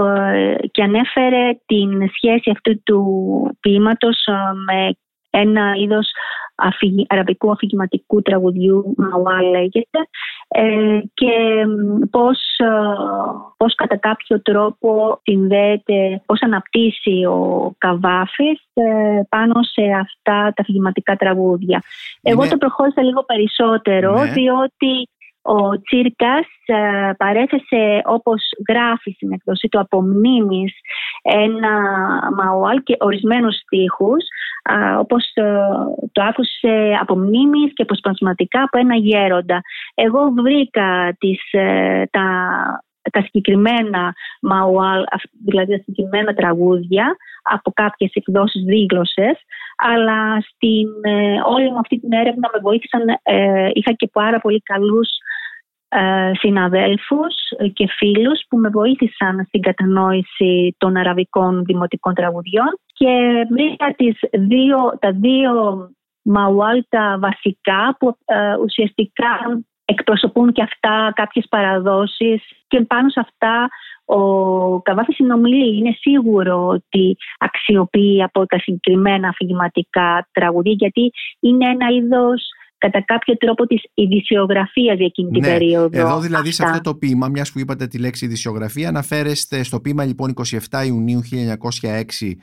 [0.72, 3.02] και ανέφερε την σχέση αυτού του
[3.60, 4.90] ποίηματος α, με
[5.40, 6.12] ένα είδος
[6.56, 10.00] αφηγη- αραβικού αφηγηματικού τραγουδιού, Μαουά λέγεται,
[10.48, 12.66] ε, και μ, πώς, ε,
[13.58, 21.16] πώς κατά κάποιο τρόπο συνδέεται, πώς αναπτύσσει ο Καβάφης ε, πάνω σε αυτά τα αφηγηματικά
[21.16, 21.84] τραγούδια.
[22.22, 24.32] Εγώ Είναι- το προχώρησα λίγο περισσότερο, Ναι.
[24.32, 25.10] διότι
[25.48, 30.74] ο Τσίρκας ε, παρέθεσε όπως γράφει στην εκδοσή του από μνήμης
[31.22, 31.80] ένα
[32.36, 34.26] μαουάλ και ορισμένους στίχους
[34.64, 35.60] α, όπως ε,
[36.12, 39.62] το άκουσε από μνήμης και αποσπασματικά από ένα γέροντα.
[39.96, 42.26] Εγώ βρήκα τις, ε, τα,
[43.12, 49.38] τα συγκεκριμένα μαουάλ, αυ- δηλαδή τα συγκεκριμένα τραγούδια από κάποιες εκδόσεις δίγλωσσες
[49.78, 54.62] αλλά στην ε, όλη μου αυτή την έρευνα με βοήθησαν, ε, είχα και πάρα πολύ
[54.62, 55.10] καλούς
[55.90, 57.36] ε, συναδέλφους
[57.74, 63.08] και φίλους που με βοήθησαν στην κατανόηση των αραβικών δημοτικών τραγουδιών και
[63.52, 65.52] βρήκα τις δύο, τα δύο
[66.22, 73.68] μαουάλ τα βασικά που ε, ουσιαστικά εκπροσωπούν και αυτά κάποιες παραδόσεις και πάνω σε αυτά
[74.06, 75.78] ο Καβάφης συνομιλεί.
[75.78, 83.38] Είναι σίγουρο ότι αξιοποιεί από τα συγκεκριμένα αφηγηματικά τραγουδία γιατί είναι ένα είδος κατά κάποιο
[83.38, 86.00] τρόπο της ειδησιογραφίας για εκείνη την Ναι, περίοδο.
[86.00, 86.76] Εδώ δηλαδή σε αυτά.
[86.76, 90.34] αυτό το ποίημα, μιας που είπατε τη λέξη ειδησιογραφία, αναφέρεστε στο ποίημα λοιπόν
[90.70, 91.22] 27 Ιουνίου
[91.72, 92.34] 1906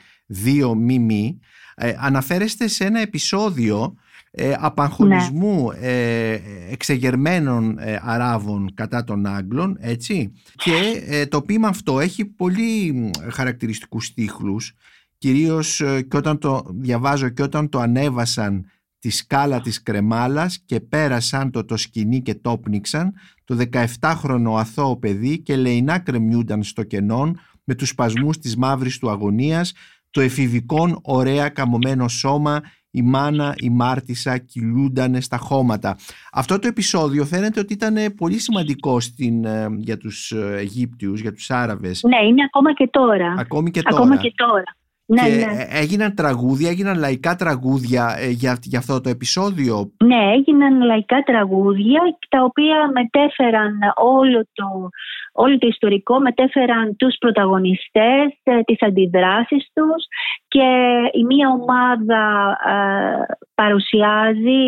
[0.69, 1.39] 2 μη
[1.75, 3.95] ε, αναφέρεστε σε ένα επεισόδιο
[4.31, 5.87] ε, απαγχωνισμού Ναι.
[5.87, 6.39] ε,
[6.71, 10.31] εξεγερμένων ε, Αράβων κατά των Άγγλων, έτσι.
[10.55, 14.73] Και ε, το ποίημα αυτό έχει πολύ μ, χαρακτηριστικούς στίχλους,
[15.17, 18.65] κυρίως ε, και όταν το διαβάζω και όταν το ανέβασαν
[19.05, 23.13] τη σκάλα της κρεμάλας και πέρασαν το το σκηνή και το πνίξαν
[23.43, 23.57] το
[23.99, 29.73] 17χρονο αθώο παιδί και λεϊνά κρεμιούνταν στο κενόν με τους σπασμούς της μαύρης του αγωνίας,
[30.09, 35.97] το εφηβικόν ωραία καμωμένο σώμα, η μάνα, η μάρτισα κυλούνταν στα χώματα.
[36.31, 41.33] Αυτό το επεισόδιο φαίνεται ότι ήταν πολύ σημαντικό στην, ε, για τους ε, Αιγύπτιους, για
[41.33, 42.03] τους Άραβες.
[42.03, 43.35] Ναι, είναι ακόμα και τώρα.
[43.37, 44.03] Ακόμη και τώρα.
[44.03, 44.63] Ακόμα και τώρα.
[45.07, 45.65] Ναι, και ναι.
[45.69, 52.01] έγιναν τραγούδια, έγιναν λαϊκά τραγούδια ε, για, για αυτό το επεισόδιο; Ναι, έγιναν λαϊκά τραγούδια
[52.29, 54.89] τα οποία μετέφεραν όλο το,
[55.33, 60.05] όλο το ιστορικό, μετέφεραν τους πρωταγωνιστές, ε, τις αντιδράσεις τους
[60.47, 60.67] και
[61.13, 62.23] η μία ομάδα
[62.67, 64.61] ε, παρουσιάζει,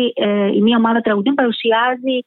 [0.54, 2.18] η μία ομάδα τραγουδιών παρουσιάζει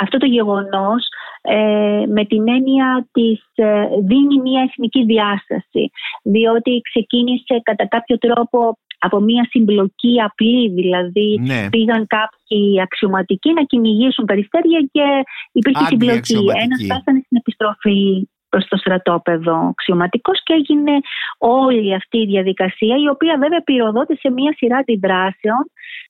[0.00, 1.08] αυτό το γεγονός
[1.42, 5.90] ε, με την έννοια της ε, δίνει μια εθνική διάσταση
[6.22, 11.68] διότι ξεκίνησε κατά κάποιο τρόπο από μια συμπλοκή απλή, δηλαδή ναι.
[11.70, 15.04] πήγαν κάποιοι αξιωματικοί να κυνηγήσουν περιστέρια και
[15.52, 16.44] υπήρχε συμπλοκή.
[16.64, 20.92] Ένας φτάσανε στην επιστροφή προς το στρατόπεδο αξιωματικός και έγινε
[21.38, 25.62] όλη αυτή η διαδικασία η οποία βέβαια πυροδότησε μια σειρά αντιδράσεων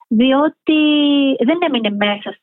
[0.08, 0.80] διότι
[1.46, 2.36] δεν έμεινε μέσα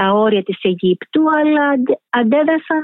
[0.00, 1.70] στα όρια της Αιγύπτου αλλά
[2.10, 2.82] αντέδρασαν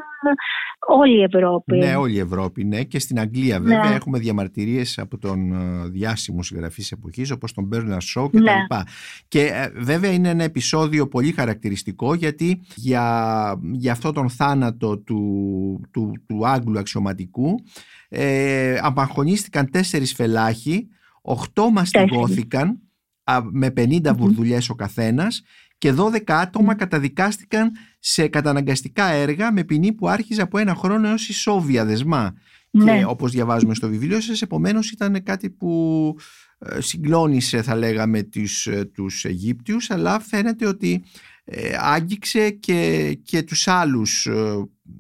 [0.87, 1.77] όλη η Ευρώπη.
[1.77, 2.83] Ναι, όλη η Ευρώπη, ναι.
[2.83, 3.95] Και στην Αγγλία βέβαια ναι.
[3.95, 8.45] έχουμε διαμαρτυρίες από τον ε, διάσημο συγγραφή εποχής όπως τον Bernard Shaw και ναι.
[8.45, 8.87] τα λοιπά.
[9.29, 15.81] Και ε, βέβαια είναι ένα επεισόδιο πολύ χαρακτηριστικό γιατί για, για αυτό τον θάνατο του,
[15.93, 17.55] του, του Άγγλου αξιωματικού
[18.09, 20.89] ε, απαγχωνίστηκαν τέσσερις φελάχοι,
[21.23, 22.81] οχτώ μαστιγώθηκαν
[23.51, 25.43] με 50 βουρδουλιές ο καθένας
[25.79, 31.29] και 12 άτομα καταδικάστηκαν σε καταναγκαστικά έργα με ποινή που άρχιζε από ένα χρόνο έως
[31.29, 32.35] ισόβια δεσμά.
[32.71, 32.99] Ναι.
[32.99, 36.15] Και όπως διαβάζουμε στο βιβλίο σας, επομένως ήταν κάτι που
[36.59, 41.05] ε, συγκλώνησε θα λέγαμε τους, ε, τους Αιγύπτιους αλλά φαίνεται ότι
[41.45, 44.29] ε, άγγιξε και, και τους άλλους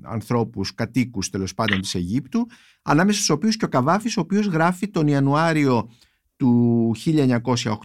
[0.02, 2.46] ανθρώπους, κατοίκους τέλος πάντων της Αιγύπτου
[2.82, 5.90] ανάμεσα στους οποίους και ο Καβάφης ο οποίος γράφει τον Ιανουάριο
[6.38, 6.92] του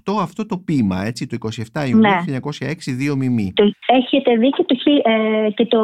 [0.06, 1.38] 1908 αυτό το ποίημα, έτσι, το
[1.74, 2.40] 27 Ιουνίου ναι.
[2.60, 3.54] 1906, δύο μιμή.
[3.86, 4.76] Έχετε δει και το,
[5.12, 5.82] ε, και το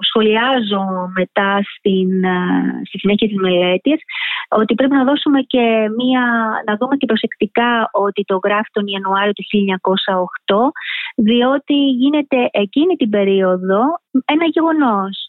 [0.00, 2.38] σχολιάζω μετά στην, ε,
[2.86, 4.00] στη συνέχεια της μελέτης
[4.48, 5.64] ότι πρέπει να δώσουμε και
[5.96, 6.22] μία,
[6.66, 10.72] να δούμε και προσεκτικά ότι το γράφει τον Ιανουάριο του 1908
[11.16, 13.80] διότι γίνεται εκείνη την περίοδο
[14.24, 15.25] ένα γεγονός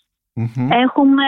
[0.69, 1.23] Έχουμε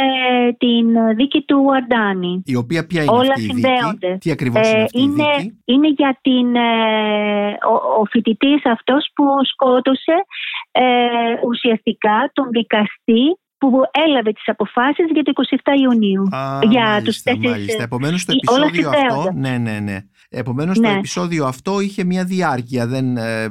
[0.58, 2.43] την δίκη του Αρντάνη.
[2.45, 4.08] Η οποία ποια είναι Όλα αυτή η συνδέονται.
[4.08, 8.65] δίκη, τι ακριβώς είναι αυτή είναι, η δίκη; Είναι για την, ε, ο, ο φοιτητής
[8.65, 10.15] αυτός που σκότωσε
[10.72, 10.84] ε,
[11.48, 16.22] ουσιαστικά τον δικαστή που έλαβε τις αποφάσεις για το 27 Ιουνίου.
[16.36, 17.50] Α, για μάλιστα, τους τέσσερις...
[17.50, 17.84] μάλιστα.
[17.84, 19.50] Επομένως το Όλα επεισόδιο αυτό, συνδέονται.
[19.50, 19.98] ναι, ναι, ναι.
[20.30, 20.98] Επομένως το Ναι.
[20.98, 23.48] επεισόδιο αυτό είχε μια διάρκεια, δεν, ε, ε,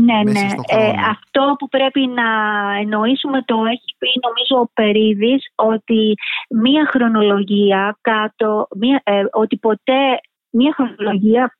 [0.00, 0.48] Ναι, μέσα ναι.
[0.48, 1.00] στο Ε, χρόνο.
[1.10, 2.28] αυτό που πρέπει να
[2.80, 6.14] εννοήσουμε το έχει πει νομίζω ο Περίδης ότι
[6.48, 10.00] μία χρονολογία κάτω, μία, ε, ότι ποτέ
[10.50, 11.56] μία χρονολογία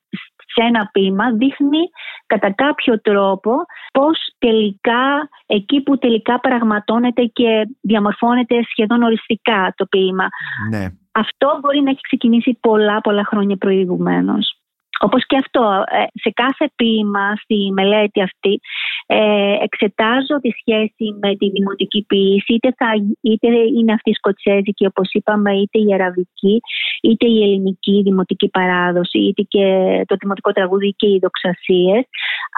[0.53, 1.79] σε ένα ποίημα δείχνει
[2.25, 3.51] κατά κάποιο τρόπο
[3.93, 10.27] πώς τελικά εκεί που τελικά πραγματώνεται και διαμορφώνεται σχεδόν οριστικά το ποίημα.
[10.69, 10.85] Ναι.
[11.11, 14.60] Αυτό μπορεί να έχει ξεκινήσει πολλά πολλά χρόνια προηγουμένως.
[15.05, 18.59] Όπως και αυτό, ε, σε κάθε ποίημα, στη μελέτη αυτή,
[19.05, 22.87] ε, εξετάζω τη σχέση με τη δημοτική ποίηση, είτε, θα,
[23.21, 26.61] είτε είναι αυτή η σκοτσέζικη, όπως είπαμε, είτε η αραβική,
[27.01, 29.65] είτε η ελληνική δημοτική παράδοση, είτε και
[30.07, 32.03] το δημοτικό τραγούδι και οι δοξασίες.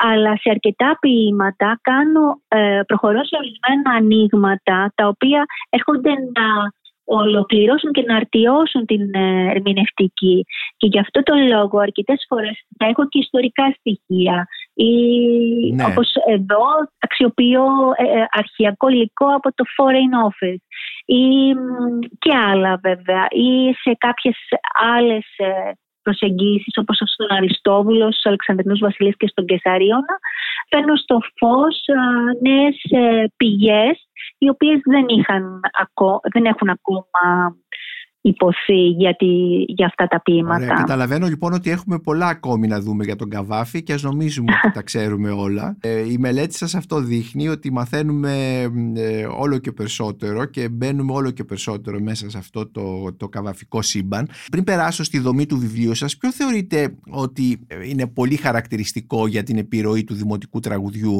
[0.09, 6.47] Αλλά σε αρκετά ποίηματα κάνω, ε, προχωρώ σε ορισμένα ανοίγματα, τα οποία έρχονται να
[7.05, 10.45] ολοκληρώσουν και να αρτιώσουν την ε, ερμηνευτική.
[10.77, 14.47] Και γι' αυτό το λόγο αρκετές φορές θα έχω και ιστορικά στοιχεία.
[14.73, 14.91] Ή,
[15.73, 15.83] Ναι.
[15.83, 16.63] Όπως εδώ
[16.99, 20.63] αξιοποιώ ε, ε, αρχαιακό υλικό από το Foreign Office
[21.05, 24.37] ή μ, και άλλα βέβαια ή σε κάποιες
[24.97, 25.71] άλλες ε,
[26.03, 30.15] προσεγγίσεις όπως στον Αριστόβουλος, στους Αλεξανδρινούς Βασιλείς και στον Κεσαρίωνα
[30.69, 32.01] φέρνω στο φως α,
[32.41, 37.55] νέες ε, πηγές οι οποίες δεν, είχαν, ακό- δεν έχουν ακόμα
[38.25, 40.55] υποθεί για, τη- για αυτά τα ποίηματα.
[40.63, 44.51] Ωραία, καταλαβαίνω λοιπόν ότι έχουμε πολλά ακόμη να δούμε για τον Καβάφη και ας νομίζουμε
[44.63, 45.77] ότι τα ξέρουμε όλα.
[45.81, 48.61] Ε, η μελέτη σας αυτό δείχνει ότι μαθαίνουμε
[48.95, 53.81] ε, όλο και περισσότερο και μπαίνουμε όλο και περισσότερο μέσα σε αυτό το, το καβαφικό
[53.81, 54.29] σύμπαν.
[54.51, 59.57] Πριν περάσω στη δομή του βιβλίου σας, ποιο θεωρείτε ότι είναι πολύ χαρακτηριστικό για την
[59.57, 61.19] επιρροή του δημοτικού τραγουδιού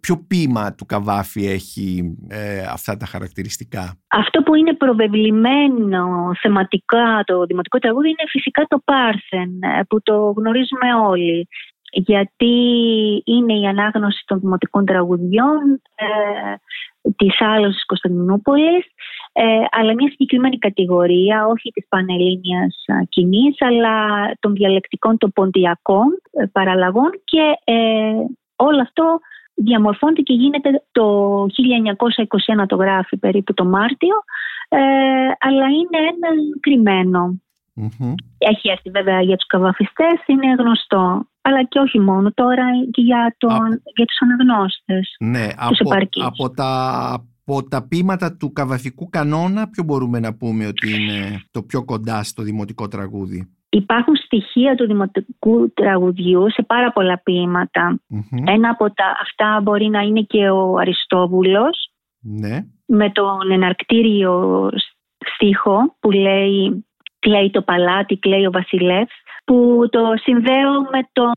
[0.00, 7.44] Ποιο ποίημα του Καβάφη έχει ε, αυτά τα χαρακτηριστικά; Αυτό που είναι προβεβλημένο θεματικά το
[7.44, 11.48] δημοτικό τραγούδι είναι φυσικά το Πάρθεν ε, που το γνωρίζουμε όλοι.
[11.90, 12.54] γιατί
[13.24, 16.06] είναι η ανάγνωση των δημοτικών τραγουδιών ε,
[17.16, 18.84] της Άλωσης Κωνσταντινούπολης
[19.36, 23.96] ε, αλλά μια συγκεκριμένη κατηγορία, όχι της πανελλήνιας κοινής αλλά
[24.40, 27.74] των διαλεκτικών των ποντιακών ε, παραλλαγών και ε,
[28.56, 29.18] όλο αυτό
[29.54, 31.46] διαμορφώνεται και γίνεται το
[32.62, 34.16] 1921 το γράφει περίπου το Μάρτιο
[34.68, 34.78] ε,
[35.38, 36.28] αλλά είναι ένα
[36.60, 37.38] κρυμμένο.
[38.38, 41.26] Έχει έρθει βέβαια για τους καβαφιστές, είναι γνωστό.
[41.42, 46.50] Αλλά και όχι μόνο τώρα και για, τον, για τους αναγνώστες, ναι, τους από, από,
[46.50, 47.12] τα,
[47.44, 52.22] από τα ποίηματα του καβαφικού κανόνα, ποιο μπορούμε να πούμε ότι είναι το πιο κοντά
[52.22, 57.22] στο δημοτικό τραγούδι; Υπάρχουν στοιχεία του δημοτικού τραγουδιού σε πάρα πολλά
[58.46, 62.64] Ένα από τα, αυτά μπορεί να είναι και ο Αριστόβουλος ναι.
[62.86, 64.68] με τον εναρκτήριο
[65.34, 66.84] στίχο που λέει
[67.18, 71.32] κλαίει το παλάτι, κλαίει ο βασιλεύς που το συνδέω με τον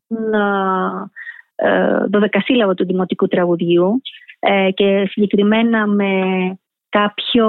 [1.56, 4.02] ε, ε του δημοτικού τραγουδιού
[4.40, 6.12] ε, και συγκεκριμένα με
[7.00, 7.48] κάποιο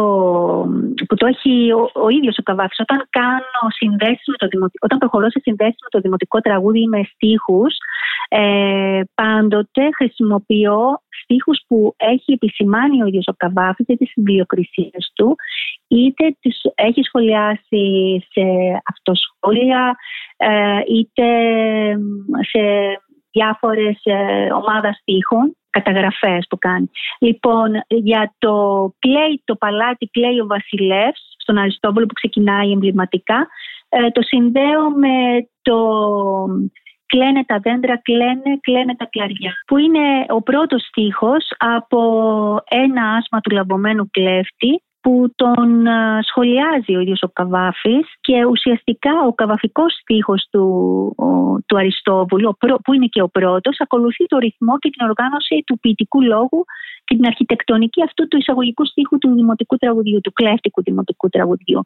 [1.08, 4.98] που το έχει ο, ο ίδιος ο Καβάφης όταν κάνω συνδέσεις με το δημοτικό όταν
[4.98, 7.76] προχωρώ σε συνδέσεις με το δημοτικό τραγούδι με στίχους
[8.28, 15.36] ε, πάντοτε χρησιμοποιώ στίχους που έχει επισημάνει ο ίδιος ο Καβάφης είτε τις βιοκρισίες του
[15.88, 17.84] είτε τις έχει σχολιάσει
[18.30, 18.44] σε
[18.92, 19.96] αυτοσχόλια
[20.36, 21.26] ε, είτε
[22.50, 22.62] σε
[23.30, 26.90] διάφορες ε, ομάδες στίχων καταγραφές που κάνει.
[27.18, 28.54] Λοιπόν, για το
[28.98, 33.48] κλαίει το παλάτι, κλαίει ο βασιλεύς, στον Αριστόβολο που ξεκινάει εμβληματικά,
[33.88, 35.76] ε, το συνδέω με το
[37.06, 39.52] κλαίνε τα δέντρα, κλαίνε, κλαίνε τα κλαριά.
[39.66, 42.00] Που είναι ο πρώτος στίχος από
[42.68, 45.86] ένα άσμα του λαμβωμένου κλέφτη που τον
[46.22, 50.64] σχολιάζει ο ίδιος ο Καβάφης και ουσιαστικά ο καβαφικός στίχος του,
[51.66, 56.22] του Αριστόβουλου που είναι και ο πρώτος ακολουθεί το ρυθμό και την οργάνωση του ποιητικού
[56.22, 56.64] λόγου
[57.04, 61.80] και την αρχιτεκτονική αυτού του εισαγωγικού στίχου του δημοτικού τραγουδιού, του κλέφτικου δημοτικού τραγουδιού.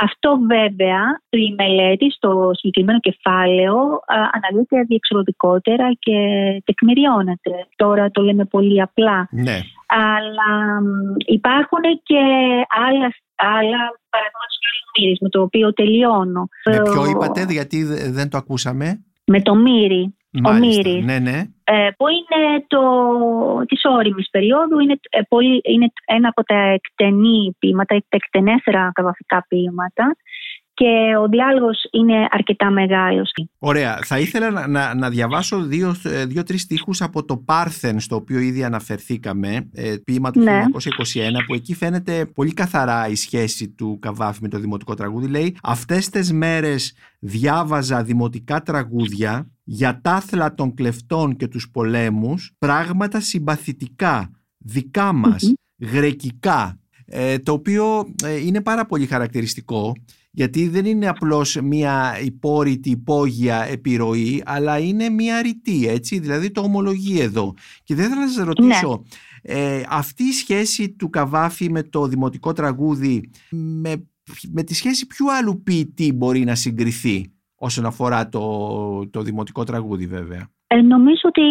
[0.00, 3.76] Αυτό βέβαια η μελέτη στο συγκεκριμένο κεφάλαιο
[4.32, 6.16] αναλύεται διεξοδικότερα και
[6.64, 7.50] τεκμηριώνεται.
[7.76, 9.28] Τώρα το λέμε πολύ απλά.
[9.30, 9.58] Ναι.
[9.96, 10.80] Αλλά
[11.26, 12.22] υπάρχουν και
[12.86, 13.80] άλλα, άλλα
[14.10, 16.48] παραδείγματα στο με το οποίο τελειώνω.
[16.64, 20.14] Με ποιο είπατε, γιατί δεν το ακούσαμε; Με το Μύρι.
[20.44, 21.42] ο Μύρης, ναι, ναι.
[21.64, 22.80] Ε, που είναι το,
[23.66, 29.44] της όριμης περίοδου, είναι, ε, πολύ, είναι ένα από τα εκτενή ποίηματα, τα εκτενέστερα καβαφικά
[29.48, 30.16] ποίηματα
[30.74, 33.30] και ο διάλογος είναι αρκετά μεγάλος.
[33.58, 33.98] Ωραία.
[34.04, 38.38] Θα ήθελα να, να, να διαβάσω δύο, ε, δύο-τρεις στίχους από το Πάρθεν στο οποίο
[38.38, 40.62] ήδη αναφερθήκαμε, ε, ποίημα του ναι.
[40.72, 45.26] 1921 που εκεί φαίνεται πολύ καθαρά η σχέση του Καβάφη με το δημοτικό τραγούδι.
[45.26, 53.20] Λέει «Αυτές τις μέρες διάβαζα δημοτικά τραγούδια για τάθλα των κλεφτών και τους πολέμους, πράγματα
[53.20, 55.52] συμπαθητικά, δικά μας,
[55.92, 59.92] γρεκικά, ε, το οποίο ε, είναι πάρα πολύ χαρακτηριστικό
[60.36, 66.60] γιατί δεν είναι απλώς μια υπόρρητη υπόγεια επιρροή αλλά είναι μια ρητή έτσι δηλαδή το
[66.60, 69.04] ομολογεί εδώ και δεν θέλω να σας ρωτήσω
[69.42, 69.54] ναι.
[69.54, 74.06] ε, αυτή η σχέση του Καβάφη με το δημοτικό τραγούδι με,
[74.50, 80.06] με τη σχέση ποιου άλλου ποιητή μπορεί να συγκριθεί όσον αφορά το, το δημοτικό τραγούδι
[80.06, 81.46] βέβαια; Ε, νομίζω ότι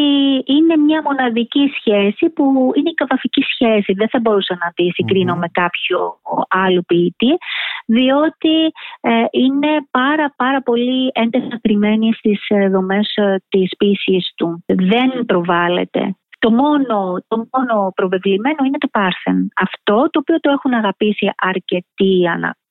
[0.45, 3.93] είναι μια μοναδική σχέση που είναι η καβαφική σχέση.
[3.93, 5.99] Δεν θα μπορούσα να τη συγκρινω με κάποιο
[6.47, 7.38] άλλο ποιητή,
[7.86, 8.55] διότι
[9.01, 14.63] ε, είναι πάρα πάρα πολύ έντενα κρυμμένη στις ε, δομές ε, της ποιησής του.
[14.65, 16.15] Δεν προβάλλεται.
[16.39, 19.47] Το μόνο, το μόνο προβεβλημένο είναι το Πάρθεν.
[19.55, 22.23] Αυτό το οποίο το έχουν αγαπήσει αρκετοί,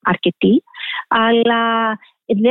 [0.02, 0.62] αρκετοί
[1.08, 1.98] αλλά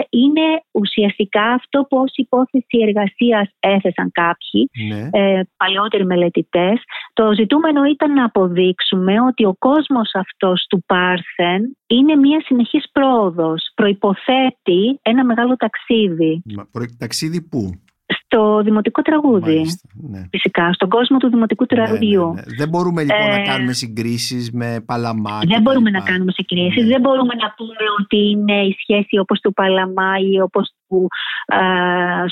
[0.10, 5.10] είναι ουσιαστικά αυτό που ως υπόθεση εργασίας έθεσαν κάποιοι ναι.
[5.12, 6.82] ε, παλαιότεροι μελετητές.
[7.14, 13.72] Το ζητούμενο ήταν να αποδείξουμε ότι ο κόσμος αυτός του Πάρθεν είναι μια συνεχής πρόοδος.
[13.76, 16.42] Προϋποθέτει ένα μεγάλο ταξίδι.
[16.56, 16.68] Μα,
[16.98, 17.82] ταξίδι πού;
[18.20, 19.66] Στο δημοτικό τραγούδι.
[20.10, 20.28] ναι.
[20.30, 22.26] Φυσικά, στον κόσμο του δημοτικού ναι, τραγουδιού.
[22.28, 25.40] Ναι, ναι, δεν μπορούμε λοιπόν να ε, κάνουμε συγκρίσεις με Παλαμά.
[25.48, 26.88] Δεν μπορούμε να κάνουμε συγκρίσεις.
[26.88, 31.08] Δεν μπορούμε να πούμε ότι είναι η σχέση όπως του Παλαμά ή όπως του
[31.56, 31.60] α,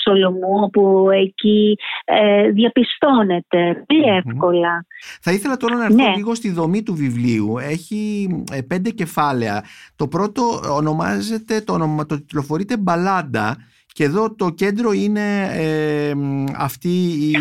[0.03, 4.85] Σολομού, που εκεί ε, διαπιστώνεται πολύ εύκολα.
[5.21, 7.57] Θα ήθελα τώρα να έρθω λίγο στη δομή του βιβλίου.
[7.57, 9.63] Έχει ε, πέντε κεφάλαια.
[9.95, 13.57] Το πρώτο ονομάζεται, το, ονομα, το τυπλοφορείται Μπαλάντα
[13.99, 16.11] Και εδώ το κέντρο είναι ε,
[16.57, 17.31] αυτή η,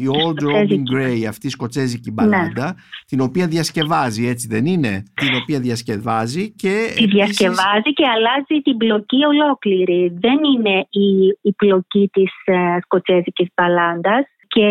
[0.00, 2.14] η Old Robin Gray, αυτή η σκοτσέζικη Ναι.
[2.14, 8.04] μπαλάντα, την οποία διασκευάζει, έτσι δεν είναι, την οποία διασκευάζει και Τη επίσης- διασκευάζει και
[8.14, 10.12] αλλάζει την πλοκή ολόκληρη.
[10.20, 11.08] Δεν είναι η,
[11.42, 14.66] η πλοκή της ε, σκοτσέζικης μπαλάντας και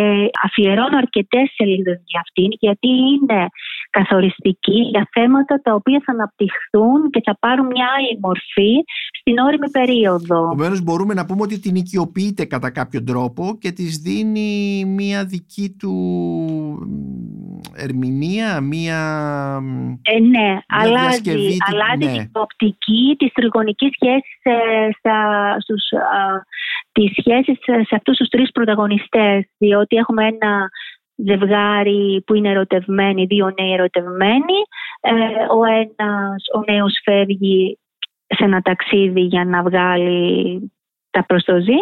[0.45, 3.39] αφιερώνω αρκετές σελίδες για αυτήν γιατί είναι
[3.97, 8.73] καθοριστική για θέματα τα οποία θα αναπτυχθούν και θα πάρουν μια άλλη μορφή
[9.19, 10.39] στην όριμη περίοδο.
[10.51, 14.49] Επομένως, μπορούμε να πούμε ότι την οικειοποιείται κατά κάποιο τρόπο και της δίνει
[14.85, 15.93] μία δική του
[16.87, 18.99] μ, ερμηνεία, μία...
[19.61, 22.17] μ, Ε, ναι, αλλάζει, διασκευή την- αλλάζει ναι.
[22.17, 25.17] την οπτική της τριγωνικής σχέσης ε, στα,
[25.59, 26.45] στους, α,
[26.91, 30.69] τις σχέσεις σε, σε αυτούς τους τρεις πρωταγωνιστές διότι έχουμε ένα
[31.15, 34.59] ζευγάρι που είναι ερωτευμένοι, δύο νέοι ερωτευμένοι.
[35.01, 35.11] Ε,
[35.53, 37.79] ο ένας, ο νέος φεύγει
[38.27, 40.71] σε ένα ταξίδι για να βγάλει
[41.09, 41.77] τα προστοζή.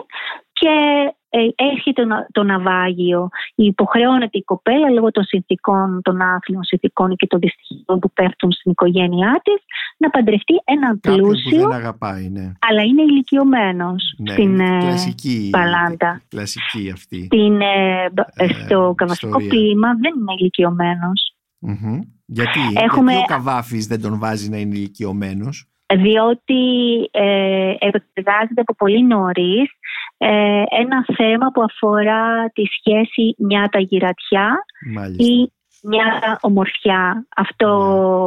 [0.51, 1.11] Και ε,
[1.55, 3.29] έρχεται το, να- το ναυάγιο.
[3.55, 8.71] Υποχρεώνεται η κοπέλα λόγω των συνθήκων, των άθλιων συνθήκων και των δυστυχιών που πέφτουν στην
[8.71, 9.63] οικογένειά της
[9.97, 12.51] να παντρευτεί έναν Κάποιον που πλούσιο, δεν αγαπάει, ναι.
[12.69, 16.21] αλλά είναι ηλικιωμένος ναι στην, ε, κλασική, μπαλάντα.
[16.27, 17.23] κλασική αυτή.
[17.25, 19.49] στην, ε, μπ- Ε, στο καβαστικό ιστορία.
[19.49, 21.36] ποίημα δεν είναι ηλικιωμένος.
[21.59, 21.99] Μμμ.
[22.25, 25.65] Γιατί, Έχουμε- γιατί ο Καβάφης δεν τον βάζει να είναι ηλικιωμένος;
[25.96, 26.64] Διότι
[27.12, 29.70] ε, επεξεργάζεται από πολύ νωρίς
[30.18, 34.64] ε, ένα θέμα που αφορά τη σχέση νιάτα-γυρατιά
[34.94, 35.24] Μάλιστα.
[35.24, 35.52] ή
[35.84, 37.28] μια ομορφιά.
[37.36, 37.70] Αυτό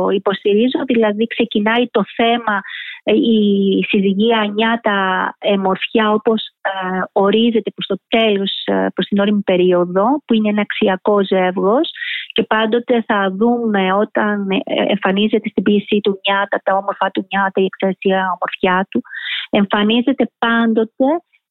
[0.08, 0.14] Ναι.
[0.14, 2.60] υποστηρίζω, δηλαδή ξεκινάει το θέμα
[3.02, 4.96] ε, η συζυγία νιάτα
[5.38, 10.48] ε, μορφιά όπως ε, ορίζεται προς το τέλος, ε, προς την όριμη περίοδο που είναι
[10.48, 11.90] ένα αξιακό ζεύγος
[12.34, 17.60] και πάντοτε θα δούμε όταν ε, εμφανίζεται στην ποιησή του νιάτα, τα όμορφα του νιάτα,
[17.60, 19.02] η εξαίσια ομορφιά του
[19.50, 21.08] εμφανίζεται πάντοτε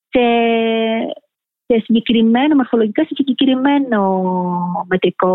[0.09, 0.25] σε,
[1.65, 4.01] σε συγκεκριμένο, μορφολογικά σε συγκεκριμένο
[4.87, 5.33] μετρικό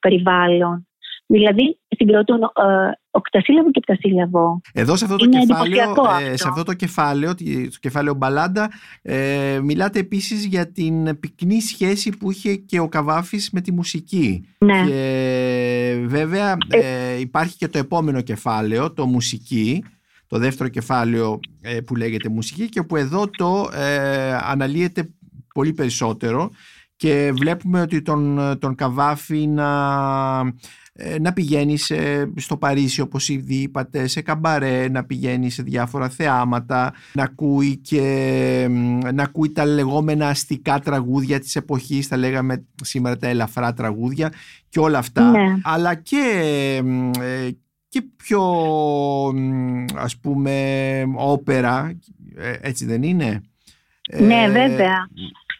[0.00, 0.88] περιβάλλον.
[1.26, 4.60] Δηλαδή συγκροτούν ε, οκτασύλλαβο και επτασύλλαβο.
[4.72, 6.36] Εδώ σε αυτό το Είναι κεφάλαιο, εντυπωσιακό ε, αυτό.
[6.36, 8.70] σε αυτό το κεφάλαιο, τη- το κεφάλαιο Μπαλάντα,
[9.02, 14.44] ε, μιλάτε επίσης για την πυκνή σχέση που είχε και ο Καβάφης με τη μουσική.
[14.58, 14.84] Ναι.
[14.86, 19.84] Και βέβαια ε, υπάρχει και το επόμενο κεφάλαιο, το μουσική,
[20.26, 25.08] το δεύτερο κεφάλαιο ε, που λέγεται μουσική και που εδώ το ε, αναλύεται
[25.54, 26.50] πολύ περισσότερο
[26.96, 29.68] και βλέπουμε ότι τον, τον Καβάφη να,
[30.38, 30.52] ε,
[31.20, 36.92] να πηγαίνεις σε- στο Παρίσι όπως ήδη είπατε, σε καμπαρέ, να πηγαίνεις σε διάφορα θεάματα,
[37.12, 43.16] να ακούει και μ, να ακούει τα λεγόμενα αστικά τραγούδια της εποχής, τα λέγαμε σήμερα
[43.16, 44.32] τα ελαφρά τραγούδια
[44.68, 45.30] και όλα αυτά.
[45.30, 45.54] Ναι.
[45.62, 46.22] Αλλά και,
[46.84, 47.56] μ, ε,
[47.88, 48.42] και πιο
[49.34, 50.52] μ, ας πούμε
[51.16, 51.92] όπερα,
[52.36, 53.40] ε, έτσι δεν είναι;
[54.18, 55.08] Ναι, Ε, βέβαια.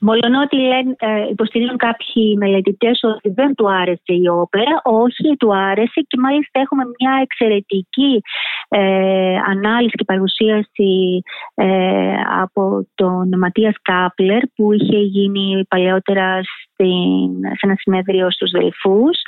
[0.01, 6.01] Μολονότι λένε, ε, υποστηρίζουν κάποιοι μελετητές ότι δεν του άρεσε η όπερα, όχι, του άρεσε
[6.09, 8.22] και μάλιστα έχουμε μια εξαιρετική
[8.68, 11.22] ε, ανάλυση και παρουσίαση
[11.55, 19.18] ε, από τον Ματίας Κάπλερ που είχε γίνει παλαιότερα στην, σε ένα συνέδριο στους Δελφούς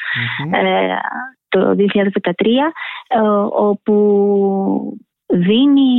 [0.45, 0.55] μμμ.
[0.55, 0.99] ε,
[1.49, 1.81] το 2013
[3.09, 3.21] ε,
[3.53, 3.95] όπου
[5.33, 5.91] δίνει,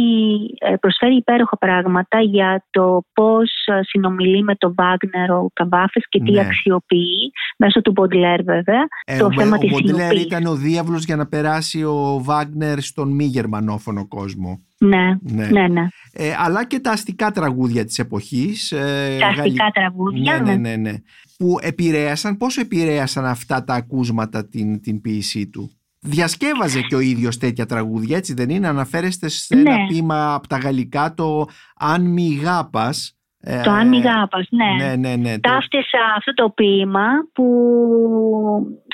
[0.59, 6.19] ε, προσφέρει υπέροχα πράγματα για το πώς ε, συνομιλεί με τον Βάγνερ ο Καβάφης και
[6.19, 6.39] τι Ναι.
[6.39, 10.23] αξιοποιεί μέσω του Μποντλέρ βέβαια Ε, το ο, θέμα ο της Μποντλέρ σιωπής.
[10.23, 14.61] ήταν ο διάβλος για να περάσει ο Βάγνερ στον μη γερμανόφωνο κόσμο.
[14.77, 15.47] Ναι, Ναι.
[15.47, 15.87] ναι, ναι.
[16.13, 18.71] Ε, αλλά και τα αστικά τραγούδια της εποχής.
[18.71, 20.75] Ε, Τα γαλλι- αστικά τραγούδια, ναι, ναι, ναι.
[20.75, 20.97] ναι, ναι.
[21.37, 25.71] Που επηρέασαν, πόσο επηρέασαν αυτά τα ακούσματα την, την ποίησή του;
[26.03, 29.85] Διασκεύαζε και ο ίδιος τέτοια τραγούδια, έτσι δεν είναι; Αναφέρεστε σε ένα Ναι.
[29.87, 31.45] ποίημα από τα γαλλικά, το
[31.79, 33.15] «Αν μη γάπας».
[33.43, 34.85] Ε, Το αν μη γάπας, ναι.
[34.85, 35.39] Ναι, ναι, ναι.
[35.39, 37.45] το- Ταύτισα αυτό το ποίημα που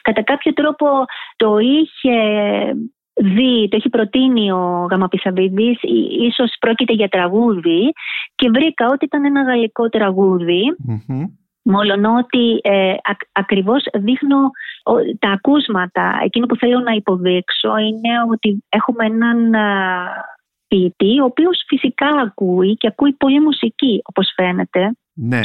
[0.01, 0.85] κατά κάποιο τρόπο
[1.35, 2.15] το είχε
[3.13, 7.91] δει, το έχει προτείνει ο Γαμαπισαβίδης, ί- ίσως πρόκειται για τραγούδι
[8.35, 11.23] και βρήκα ότι ήταν ένα γαλλικό τραγούδι Μμμ.
[11.69, 14.37] Μόλον ότι ε, ακ- ακριβώς δείχνω
[14.83, 16.19] ο- τα ακούσματα.
[16.23, 20.07] Εκείνο που θέλω να υποδείξω είναι ότι έχουμε έναν α,
[20.67, 24.91] ποιητή ο οποίος φυσικά ακούει και ακούει πολύ μουσική όπως φαίνεται.
[25.13, 25.41] Ναι.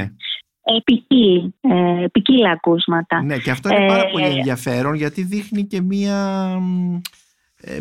[0.64, 3.22] Ε, ποικίλ, ε, ποικίλα ακούσματα.
[3.22, 6.16] Ναι, και αυτό είναι πάρα Ε, πολύ ενδιαφέρον γιατί δείχνει και μία
[6.60, 7.00] μ, ε,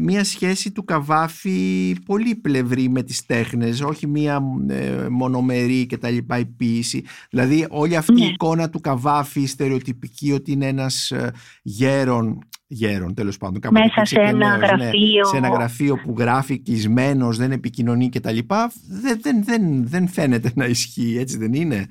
[0.02, 6.10] μια σχέση του Καβάφη πολύ πλευρή με τις τέχνες, όχι μια ε, μονομερή και τα
[6.10, 7.04] λοιπά η ποίηση.
[7.30, 8.26] Δηλαδή όλη αυτή η Ναι.
[8.26, 13.62] εικόνα του Καβάφη στερεοτυπική ότι είναι ένας ε, γέρον, γέρον τέλος πάντων.
[13.62, 15.26] κάποτε Μέσα υπήρξε σε και ένα νέος, ναι, γραφείο.
[15.26, 18.72] σε ένα γραφείο που γράφει κλεισμένος, δεν επικοινωνεί και τα λοιπά,
[19.02, 21.88] δεν, δεν, δεν, δεν φαίνεται να ισχύει, έτσι δεν είναι;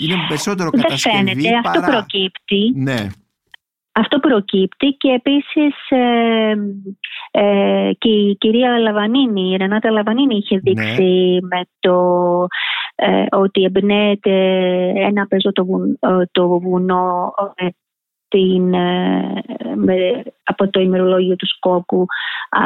[0.00, 1.48] Είναι περισσότερο Δεν κατασκευή φαίνεται.
[1.64, 1.92] Αυτό παρά...
[1.92, 2.72] προκύπτει.
[2.74, 3.06] Ναι,
[3.98, 6.52] Αυτό προκύπτει και επίσης ε,
[7.30, 10.60] ε, και η κυρία Λαβανίνη, η Ρενάτα Λαβανίνη είχε Ναι.
[10.60, 11.96] δείξει με το
[12.94, 14.32] ε, ότι εμπνέεται
[14.96, 17.66] ένα πεζό το, βουν- ε, το βουνό ε,
[18.28, 19.42] την, ε,
[19.74, 22.06] με- από το ημερολόγιο του Σκόκου
[22.50, 22.60] α,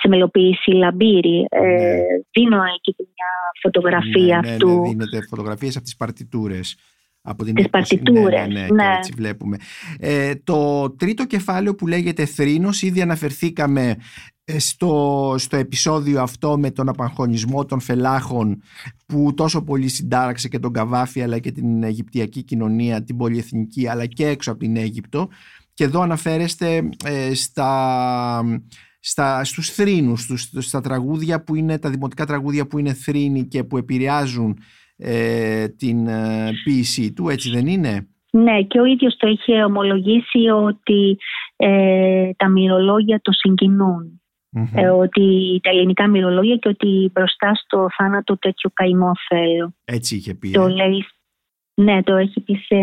[0.00, 1.46] σε μελοποίηση λαμπύρι.
[1.48, 1.96] Ε, Ναι.
[2.32, 3.26] δίνω εκεί και μια
[3.62, 4.68] φωτογραφία ναι, ναι, αυτού.
[4.68, 6.76] ναι, δίνεται φωτογραφίες από τις παρτιτούρες.
[7.28, 7.96] Από την Τις έκδοση.
[7.96, 8.82] παρτιτούρες, ναι, ναι, ναι, ναι.
[8.82, 9.56] και έτσι βλέπουμε.
[9.98, 13.96] Ε, το τρίτο κεφάλαιο που λέγεται Θρήνος, ήδη αναφερθήκαμε
[14.44, 18.62] ε, στο, στο επεισόδιο αυτό με τον απαγχωνισμό των φελάχων
[19.06, 24.06] που τόσο πολύ συντάραξε και τον Καβάφη αλλά και την Αιγυπτιακή κοινωνία, την πολυεθνική αλλά
[24.06, 25.28] και έξω από την Αίγυπτο
[25.74, 28.42] και εδώ αναφέρεστε ε, στα,
[29.00, 33.64] στα, στους θρήνους, στους, στα τραγούδια που είναι, τα δημοτικά τραγούδια που είναι θρήνοι και
[33.64, 34.58] που επηρεάζουν
[34.96, 40.48] ε, την ε, ποίησή του, έτσι δεν είναι; Ναι, και ο ίδιος το είχε ομολογήσει
[40.48, 41.16] ότι
[41.56, 44.20] ε, τα μυρολόγια το συγκινούν.
[44.50, 44.66] Μμμ.
[44.74, 49.74] Ε, ότι τα ελληνικά μυρολόγια και ότι μπροστά στο θάνατο τέτοιο καημό θέλω.
[49.84, 50.50] Έτσι είχε πει.
[50.50, 51.04] Το ε; λέει,
[51.74, 52.76] ναι, το έχει πει σε,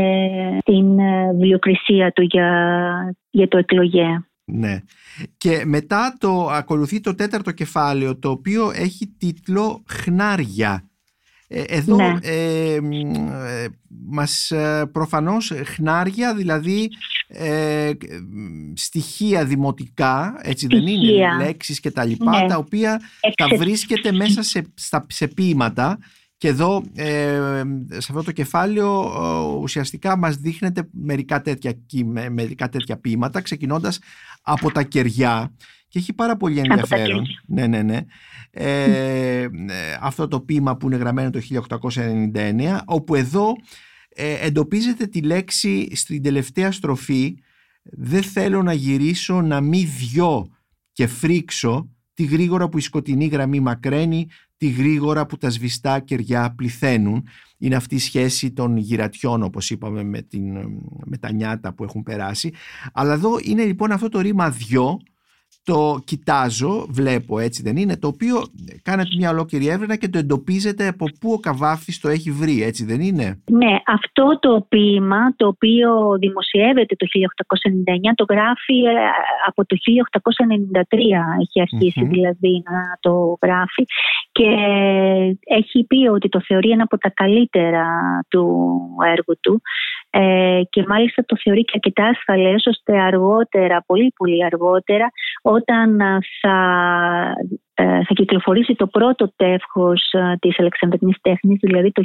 [0.61, 2.49] στην ε, βιβλιοκρισία του για,
[3.29, 4.23] για το εκλογέ.
[4.45, 4.79] Ναι.
[5.37, 10.87] Και μετά το ακολουθεί το τέταρτο κεφάλαιο το οποίο έχει τίτλο «Χνάρια».
[11.55, 12.13] Ε, Εδώ Ναι.
[12.21, 13.67] ε, μ, ε,
[14.05, 16.89] μας ε, προφανώς χνάρια δηλαδή
[17.27, 17.91] ε,
[18.31, 21.35] μ, στοιχεία δημοτικά έτσι δεν είναι Στοιχεία.
[21.45, 22.47] λέξεις και τα λοιπά Ναι.
[22.47, 23.01] τα οποία
[23.35, 25.97] τα Εξε- βρίσκεται μέσα σε, στα, σε ποίηματα
[26.37, 27.39] και εδώ ε,
[27.87, 33.99] σε αυτό το κεφάλαιο ε, ουσιαστικά μας δείχνεται μερικά τέτοια, κείμε- μερικά τέτοια ποίηματα ξεκινώντας
[34.41, 35.53] από τα κεριά
[35.93, 37.05] και έχει πάρα πολύ τα ενδιαφέρον.
[37.05, 37.41] κεριά.
[37.45, 37.99] Ναι, ναι, ναι.
[38.51, 39.49] Ε, ε,
[40.01, 41.39] αυτό το ποίημα που είναι γραμμένο το
[41.79, 43.53] 1899 όπου εδώ
[44.09, 47.37] ε, εντοπίζεται τη λέξη στην τελευταία στροφή
[47.83, 50.45] «Δεν θέλω να γυρίσω να μη δυο
[50.91, 54.27] και φρίξω τη γρήγορα που η σκοτεινή γραμμή μακραίνει,
[54.57, 57.27] τη γρήγορα που τα σβηστά κεριά πληθαίνουν».
[57.57, 60.57] Είναι αυτή η σχέση των γυρατιών όπως είπαμε με, την,
[61.05, 62.53] με τα νιάτα που έχουν περάσει.
[62.93, 64.99] Αλλά εδώ είναι λοιπόν αυτό το ρήμα «δυο»
[65.65, 68.35] το κοιτάζω, βλέπω έτσι δεν είναι, το οποίο
[68.81, 72.85] κάνετε μια ολόκληρη έρευνα και το εντοπίζετε από πού ο Καβάφης το έχει βρει, έτσι
[72.85, 75.89] δεν είναι; Ναι, αυτό το ποίημα το οποίο
[76.19, 77.05] δημοσιεύεται το
[78.09, 78.93] 1899 το γράφει ε,
[79.47, 80.97] από το 1893
[81.41, 82.09] έχει αρχίσει Μμμ.
[82.09, 83.83] δηλαδή να το γράφει
[84.31, 84.49] και
[85.43, 87.85] έχει πει ότι το θεωρεί ένα από τα καλύτερα
[88.27, 88.45] του
[89.05, 89.61] έργου του
[90.09, 95.11] ε, και μάλιστα το θεωρεί και αρκετά ασφαλές ώστε αργότερα, πολύ πολύ αργότερα
[95.45, 96.55] όταν α, θα,
[97.72, 102.01] ε, θα κυκλοφορήσει το πρώτο τεύχος α, της Αλεξανδρινής τέχνης, δηλαδή το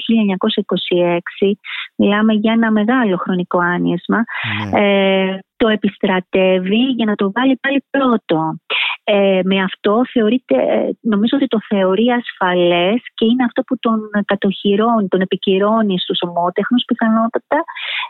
[1.41, 1.51] 1926,
[1.97, 4.25] μιλάμε για ένα μεγάλο χρονικό άνοισμα,
[4.71, 4.81] Ναι.
[4.81, 8.57] ε, το επιστρατεύει για να το βάλει πάλι πρώτο.
[9.05, 14.01] Ε, με αυτό θεωρείται, ε, νομίζω ότι το θεωρεί ασφαλές και είναι αυτό που τον
[14.25, 17.65] κατοχυρώνει, τον επικυρώνει στους ομότεχνους πιθανότατα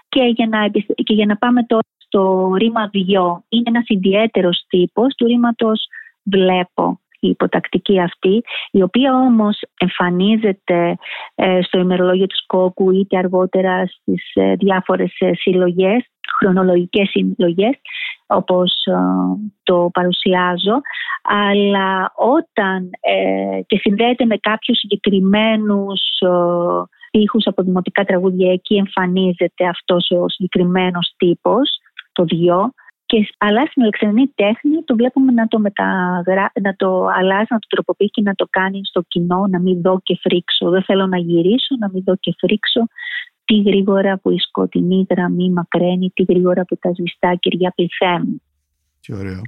[0.09, 3.43] και για να, επισ- και για να πάμε τώρα στο ρήμα δυο.
[3.49, 5.87] Είναι ένας ιδιαίτερος τύπος του ρήματος
[6.23, 10.97] βλέπω η υποτακτική αυτή, η οποία όμως εμφανίζεται
[11.35, 16.07] ε, στο ημερολόγιο του Σκόκου είτε αργότερα στις ε, διάφορες ε, συλλογές,
[16.39, 17.81] χρονολογικές συλλογές,
[18.27, 18.95] όπως ε,
[19.63, 20.81] το παρουσιάζω,
[21.23, 26.29] αλλά όταν ε, και συνδέεται με κάποιους συγκεκριμένους ε,
[27.07, 31.79] στίχους από δημοτικά τραγούδια, εκεί εμφανίζεται αυτός ο συγκεκριμένος τύπος,
[32.13, 32.73] το δυο,
[33.09, 36.53] και, αλλά στην Αλεξανδρινή τέχνη το βλέπουμε να το, μεταγρα...
[36.63, 40.01] να το αλλάζει, να το τροποποιεί και να το κάνει στο κοινό, να μην δω
[40.03, 40.71] και φρίξω.
[40.71, 42.87] Δεν θέλω να γυρίσω, να μην δω και φρίξω.
[43.45, 48.43] Τι γρήγορα που η σκοτεινή γραμμή μακραίνει, τι γρήγορα που τα σβηστά κυριά πληθαίνουν.
[49.09, 49.41] Τι ωραίο.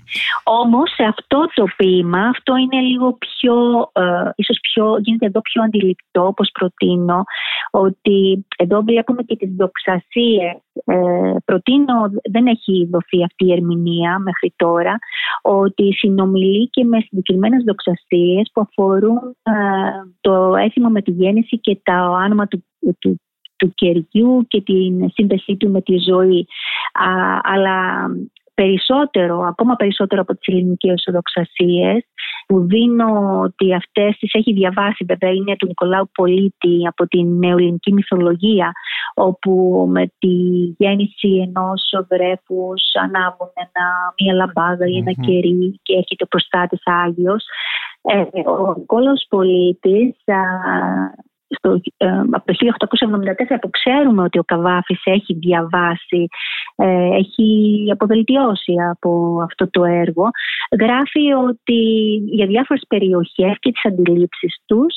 [0.44, 3.54] Όμως σε αυτό το ποίημα, αυτό είναι λίγο πιο,
[3.92, 7.24] ε, ίσως πιο, γίνεται εδώ πιο αντιληπτό, όπως προτείνω,
[7.70, 10.56] ότι εδώ βλέπουμε και τις δοξασίες.
[10.84, 11.94] Ε, προτείνω,
[12.30, 14.98] δεν έχει δοθεί αυτή η ερμηνεία μέχρι τώρα,
[15.42, 19.52] ότι συνομιλεί και με συγκεκριμένες δοξασίες που αφορούν ε,
[20.20, 22.64] το έθιμο με τη γέννηση και το άνομα του,
[22.98, 23.20] του,
[23.56, 26.46] του κεριού και την σύνδεσή του με τη ζωή.
[26.92, 28.08] Α, αλλά
[28.62, 32.04] περισσότερο, ακόμα περισσότερο από τις ελληνικές οδοξασίες
[32.46, 37.92] που δίνω ότι αυτές τις έχει διαβάσει βέβαια είναι του Νικολάου Πολίτη από την νεοελληνική
[37.92, 38.72] μυθολογία
[39.14, 39.52] όπου
[39.90, 40.34] με τη
[40.78, 43.86] γέννηση ενός βρέφους ανάβουν ένα,
[44.18, 47.44] μία λαμπάδα ή ένα κερί και έρχεται ο προστάτης Άγιος.
[48.02, 50.16] Ε, ο Νικόλαος Πολίτης
[51.56, 56.28] στο, ε, από το 1874 που ξέρουμε ότι ο Καβάφης έχει διαβάσει,
[56.76, 57.48] ε, έχει
[57.92, 60.30] αποβελτιώσει από αυτό το έργο,
[60.80, 61.80] γράφει ότι
[62.26, 64.94] για διάφορες περιοχές και τις αντιλήψεις τους,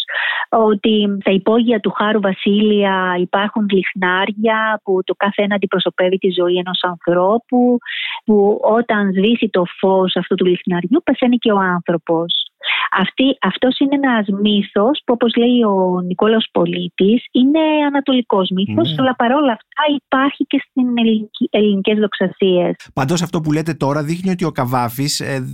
[0.49, 6.57] ότι στα υπόγεια του Χάρου Βασίλεια υπάρχουν λιχνάρια που το κάθε ένα αντιπροσωπεύει τη ζωή
[6.57, 7.77] ενός ανθρώπου,
[8.25, 12.42] που όταν σβήσει το φως αυτού του λιχναριού πεθαίνει και ο άνθρωπος.
[12.91, 18.95] Αυτή, αυτός είναι ένας μύθος που όπως λέει ο Νικόλαος Πολίτης είναι ανατολικός μύθος ναι.
[18.97, 22.75] αλλά παρόλα αυτά υπάρχει και στην ελληνική, ελληνικές δοξασίες.
[22.93, 25.45] Πάντως αυτό που λέτε τώρα δείχνει ότι ο Καβάφης ε,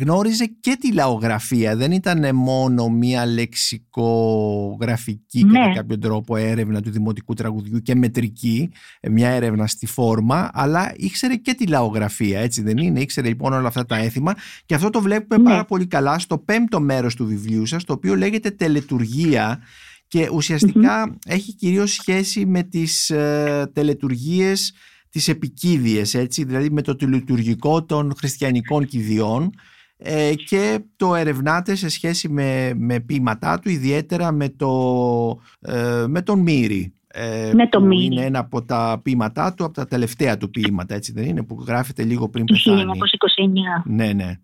[0.00, 5.58] γνώριζε και τη λαογραφία δεν ήταν μόνο μία λεξικογραφική ναι.
[5.58, 10.92] κατά κάποιο τρόπο έρευνα του δημοτικού τραγουδιού και μετρική ε, μια έρευνα στη φόρμα αλλά
[10.96, 14.34] ήξερε και τη λαογραφία έτσι δεν είναι; Ήξερε λοιπόν όλα αυτά τα έθιμα
[14.66, 15.50] και αυτό το βλέπουμε ναι.
[15.50, 19.62] πάρα πολύ καλά στο πέμπτο μέρος του βιβλίου σας το οποίο λέγεται τελετουργία
[20.08, 24.72] και ουσιαστικα έχει κυρίως σχέση με τις ε, τελετουργίες
[25.10, 29.50] τις επικίδιες έτσι δηλαδή με το τελετουργικό των χριστιανικών κηδιών
[29.96, 36.22] ε, και το ερευνάτε σε σχέση με, με ποίηματά του ιδιαίτερα με, το, ε, με
[36.22, 40.36] τον Μύρη ε, με το που είναι ένα από τα ποίηματά του, από τα τελευταία
[40.36, 42.82] του ποίηματα, έτσι δεν είναι, που γράφεται λίγο πριν πεθάνει.
[42.84, 43.82] 1929.
[43.84, 44.38] Ναι, ναι.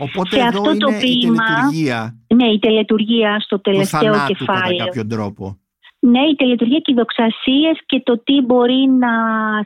[0.00, 2.18] Οπότε εδώ αυτό είναι το ποίημα, η τελετουργία.
[2.34, 4.76] Ναι, η τελετουργία στο τελευταίο του κεφάλαιο.
[4.76, 5.58] κατά κάποιον τρόπο.
[6.02, 9.12] Ναι, η τελετουργία και οι δοξασίες και το τι μπορεί να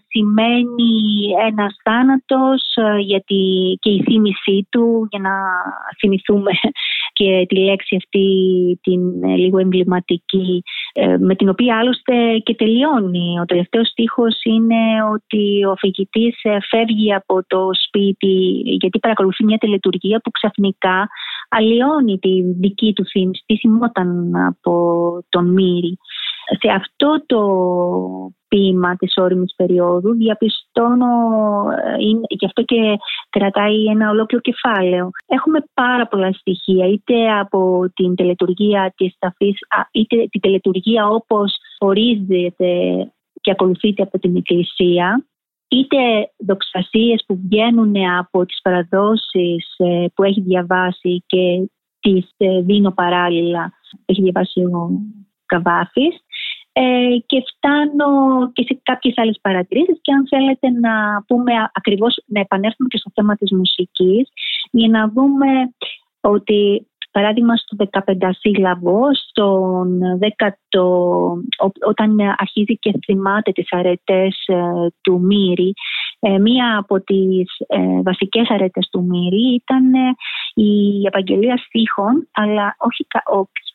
[0.08, 0.92] σημαίνει
[1.48, 3.42] ένας θάνατος ε, γιατί
[3.80, 5.30] και η θύμησή του για να
[5.98, 6.50] θυμηθούμε
[7.14, 8.26] και τη λέξη αυτή
[8.82, 10.62] την ε, λίγο εμβληματική
[10.92, 13.40] ε, με την οποία άλλωστε και τελειώνει.
[13.40, 14.82] Ο τελευταίος στίχος είναι
[15.14, 16.36] ότι ο αφηγητής
[16.70, 18.36] φεύγει από το σπίτι
[18.80, 21.08] γιατί παρακολουθεί μια τελετουργία που ξαφνικά
[21.48, 24.74] αλλοιώνει τη δική του θύμηση, τι θυμόταν από
[25.28, 25.96] τον Μύρη.
[26.60, 27.40] Σε αυτό το
[28.54, 31.06] ποίημα της όριμης περίοδου διαπιστώνω,
[31.84, 31.94] ε,
[32.28, 32.98] γι' αυτό και
[33.30, 35.10] κρατάει ένα ολόκληρο κεφάλαιο.
[35.26, 39.58] Έχουμε πάρα πολλά στοιχεία, είτε από την τελετουργία της ταφής,
[39.92, 42.72] είτε την τελετουργία όπως ορίζεται
[43.40, 45.26] και ακολουθείται από την Εκκλησία,
[45.68, 45.98] είτε
[46.46, 53.72] δοξασίες που βγαίνουν από τις παραδόσεις ε, που έχει διαβάσει και τις ε, δίνω παράλληλα,
[54.04, 54.90] έχει διαβάσει ο
[55.46, 56.23] Καβάφης
[56.76, 58.08] ε, και φτάνω
[58.52, 63.10] και σε κάποιες άλλες παρατηρήσεις και αν θέλετε να πούμε ακριβώς, να επανέλθουμε και στο
[63.14, 64.28] θέμα της μουσικής
[64.70, 65.48] για να δούμε
[66.20, 70.48] ότι παράδειγμα στο 15 σύλλαβο, στον 10
[71.86, 74.56] όταν αρχίζει και θυμάται τις αρετές ε,
[75.00, 75.72] του Μύρη,
[76.20, 79.92] ε, μία από τις ε, βασικές αρετές του Μύρη ήταν
[80.54, 83.06] η επαγγελία στίχων, αλλά όχι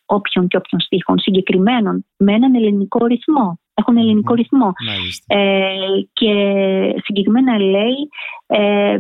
[0.10, 3.60] όποιον και όποιον στίχων, συγκεκριμένων, με έναν ελληνικό ρυθμό.
[3.74, 4.72] Έχουν ελληνικό ρυθμό.
[5.28, 5.70] Ε,
[6.14, 6.34] και
[7.04, 7.98] συγκεκριμένα λέει,
[8.48, 8.98] ε,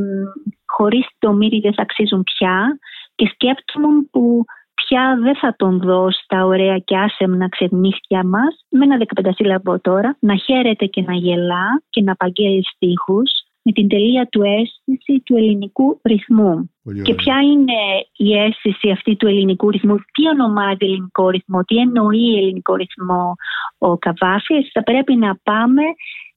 [0.65, 2.79] χωρίς το μύρι δεν θα αξίζουν πια
[3.15, 8.83] και σκέφτομαι που πια δεν θα τον δω στα ωραία και άσεμνα ξενύχια μας με
[8.83, 13.31] ένα δεκαπεντασύλλαβο τώρα να χαίρεται και να γελά και να παγγέλει στίχους
[13.61, 16.69] με την τελεία του αίσθηση του ελληνικού ρυθμού.
[17.03, 17.73] Και ποια είναι
[18.15, 23.35] η αίσθηση αυτή του ελληνικού ρυθμού, τι ονομάζει ελληνικό ρυθμό, τι εννοεί ελληνικό ρυθμό
[23.77, 25.83] ο Καβάφης, θα πρέπει να πάμε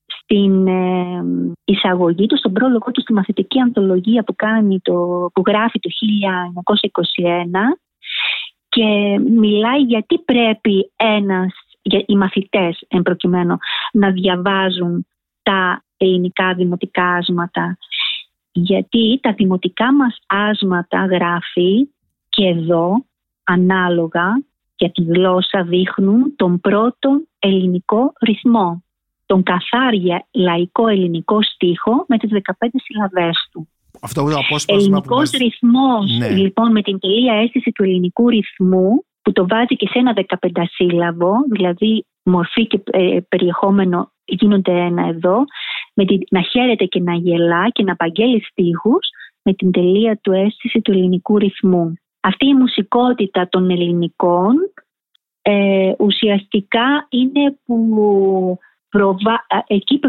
[0.07, 1.23] στην ε,
[1.65, 4.93] εισαγωγή του, στον πρόλογο του στη μαθητική ανθολογία που, κάνει το,
[5.35, 5.91] που γράφει το
[7.19, 7.93] 1921
[8.69, 13.57] και μιλάει γιατί πρέπει ένας, για οι μαθητές εν προκειμένου,
[13.93, 15.07] να διαβάζουν
[15.43, 17.79] τα ελληνικά δημοτικά άσματα.
[18.53, 21.89] Γιατί τα δημοτικά μας άσματα γράφει
[22.29, 23.05] και εδώ
[23.45, 24.43] ανάλογα
[24.77, 28.85] για τη γλώσσα δείχνουν τον πρώτο ελληνικό ρυθμό.
[29.27, 33.69] Τον καθάρια λαϊκό ελληνικό στίχο με τις 15 συλλαβές του.
[34.01, 35.31] Αυτό το Ελληνικός μας...
[35.31, 36.31] ρυθμός ναι.
[36.31, 40.63] λοιπόν με την τελεία αίσθηση του ελληνικού ρυθμού που το βάζει και σε ένα 15
[40.71, 45.45] σύλλαβο, δηλαδή μορφή και ε, περιεχόμενο γίνονται ένα εδώ,
[45.95, 49.09] με την, να χαίρεται και να γελά και να απαγγέλει στίχους
[49.43, 51.93] με την τελεία του αίσθηση του ελληνικού ρυθμού.
[52.21, 54.55] Αυτή η μουσικότητα των ελληνικών
[55.43, 59.47] ε, ουσιαστικά είναι που προβα...
[59.67, 60.01] εκεί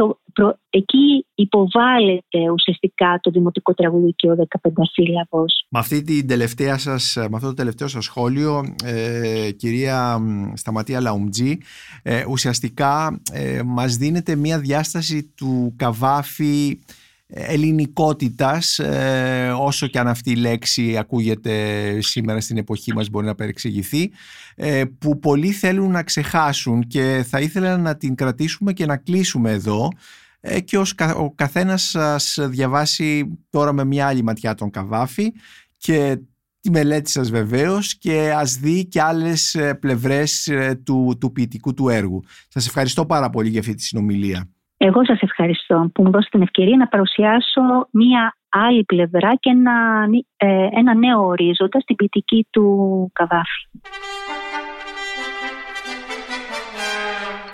[0.69, 5.65] εκεί υποβάλλεται ουσιαστικά το δημοτικό τραγούδι και ο 15 σύλλαβος.
[5.69, 10.19] Με, αυτή την τελευταία σας, με αυτό το τελευταίο σας σχόλιο, ε, κυρία
[10.53, 11.57] Σταματία Λαουμτζή,
[12.03, 16.79] ε, ουσιαστικά ε, μας δίνεται μια διάσταση του Καβάφη
[17.35, 21.53] ελληνικότητας ε, όσο και αν αυτή η λέξη ακούγεται
[22.01, 24.11] σήμερα στην εποχή μας μπορεί να περεξηγηθεί
[24.55, 29.51] ε, που πολλοί θέλουν να ξεχάσουν και θα ήθελα να την κρατήσουμε και να κλείσουμε
[29.51, 30.01] εδώ ε,
[30.65, 35.31] και ως ο καθένας σας διαβάσει τώρα με μια άλλη ματιά τον Καβάφη
[35.77, 36.17] και
[36.61, 40.49] τη μελέτη σας βεβαίως και ας δει και άλλες πλευρές
[40.85, 42.23] του, του ποιητικού του έργου.
[42.47, 44.47] Σας ευχαριστώ πάρα πολύ για αυτή τη συνομιλία.
[44.77, 50.05] Εγώ σας ευχαριστώ που μου δώσετε την ευκαιρία να παρουσιάσω μία άλλη πλευρά και ένα,
[50.37, 53.69] ε, ένα νέο ορίζοντα στην ποιητική του Καβάφη.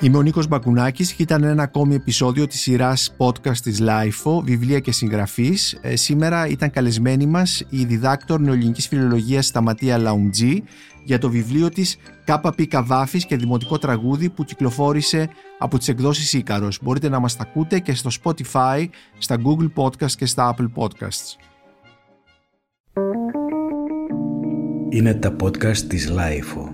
[0.02, 4.80] Είμαι ο Νίκος Μπακουνάκης και ήταν ένα ακόμη επεισόδιο της σειράς podcast της LIFO, βιβλία
[4.80, 5.80] και συγγραφής.
[5.82, 10.64] Ε, σήμερα ήταν καλεσμένη μας η διδάκτορ νεοελληνικής φιλολογίας Σταματία Λαουμτζή
[11.04, 15.30] για το βιβλίο της «ΚΠ Καβάφης και Δημοτικό Τραγούδι» που κυκλοφόρησε
[15.60, 16.80] από τις εκδόσεις Ίκαρος.
[16.82, 18.86] Μπορείτε να μας τα ακούτε και στο Spotify,
[19.18, 21.36] στα Google Podcasts και στα Apple Podcasts.
[24.90, 26.69] Είναι τα podcast της LIFO.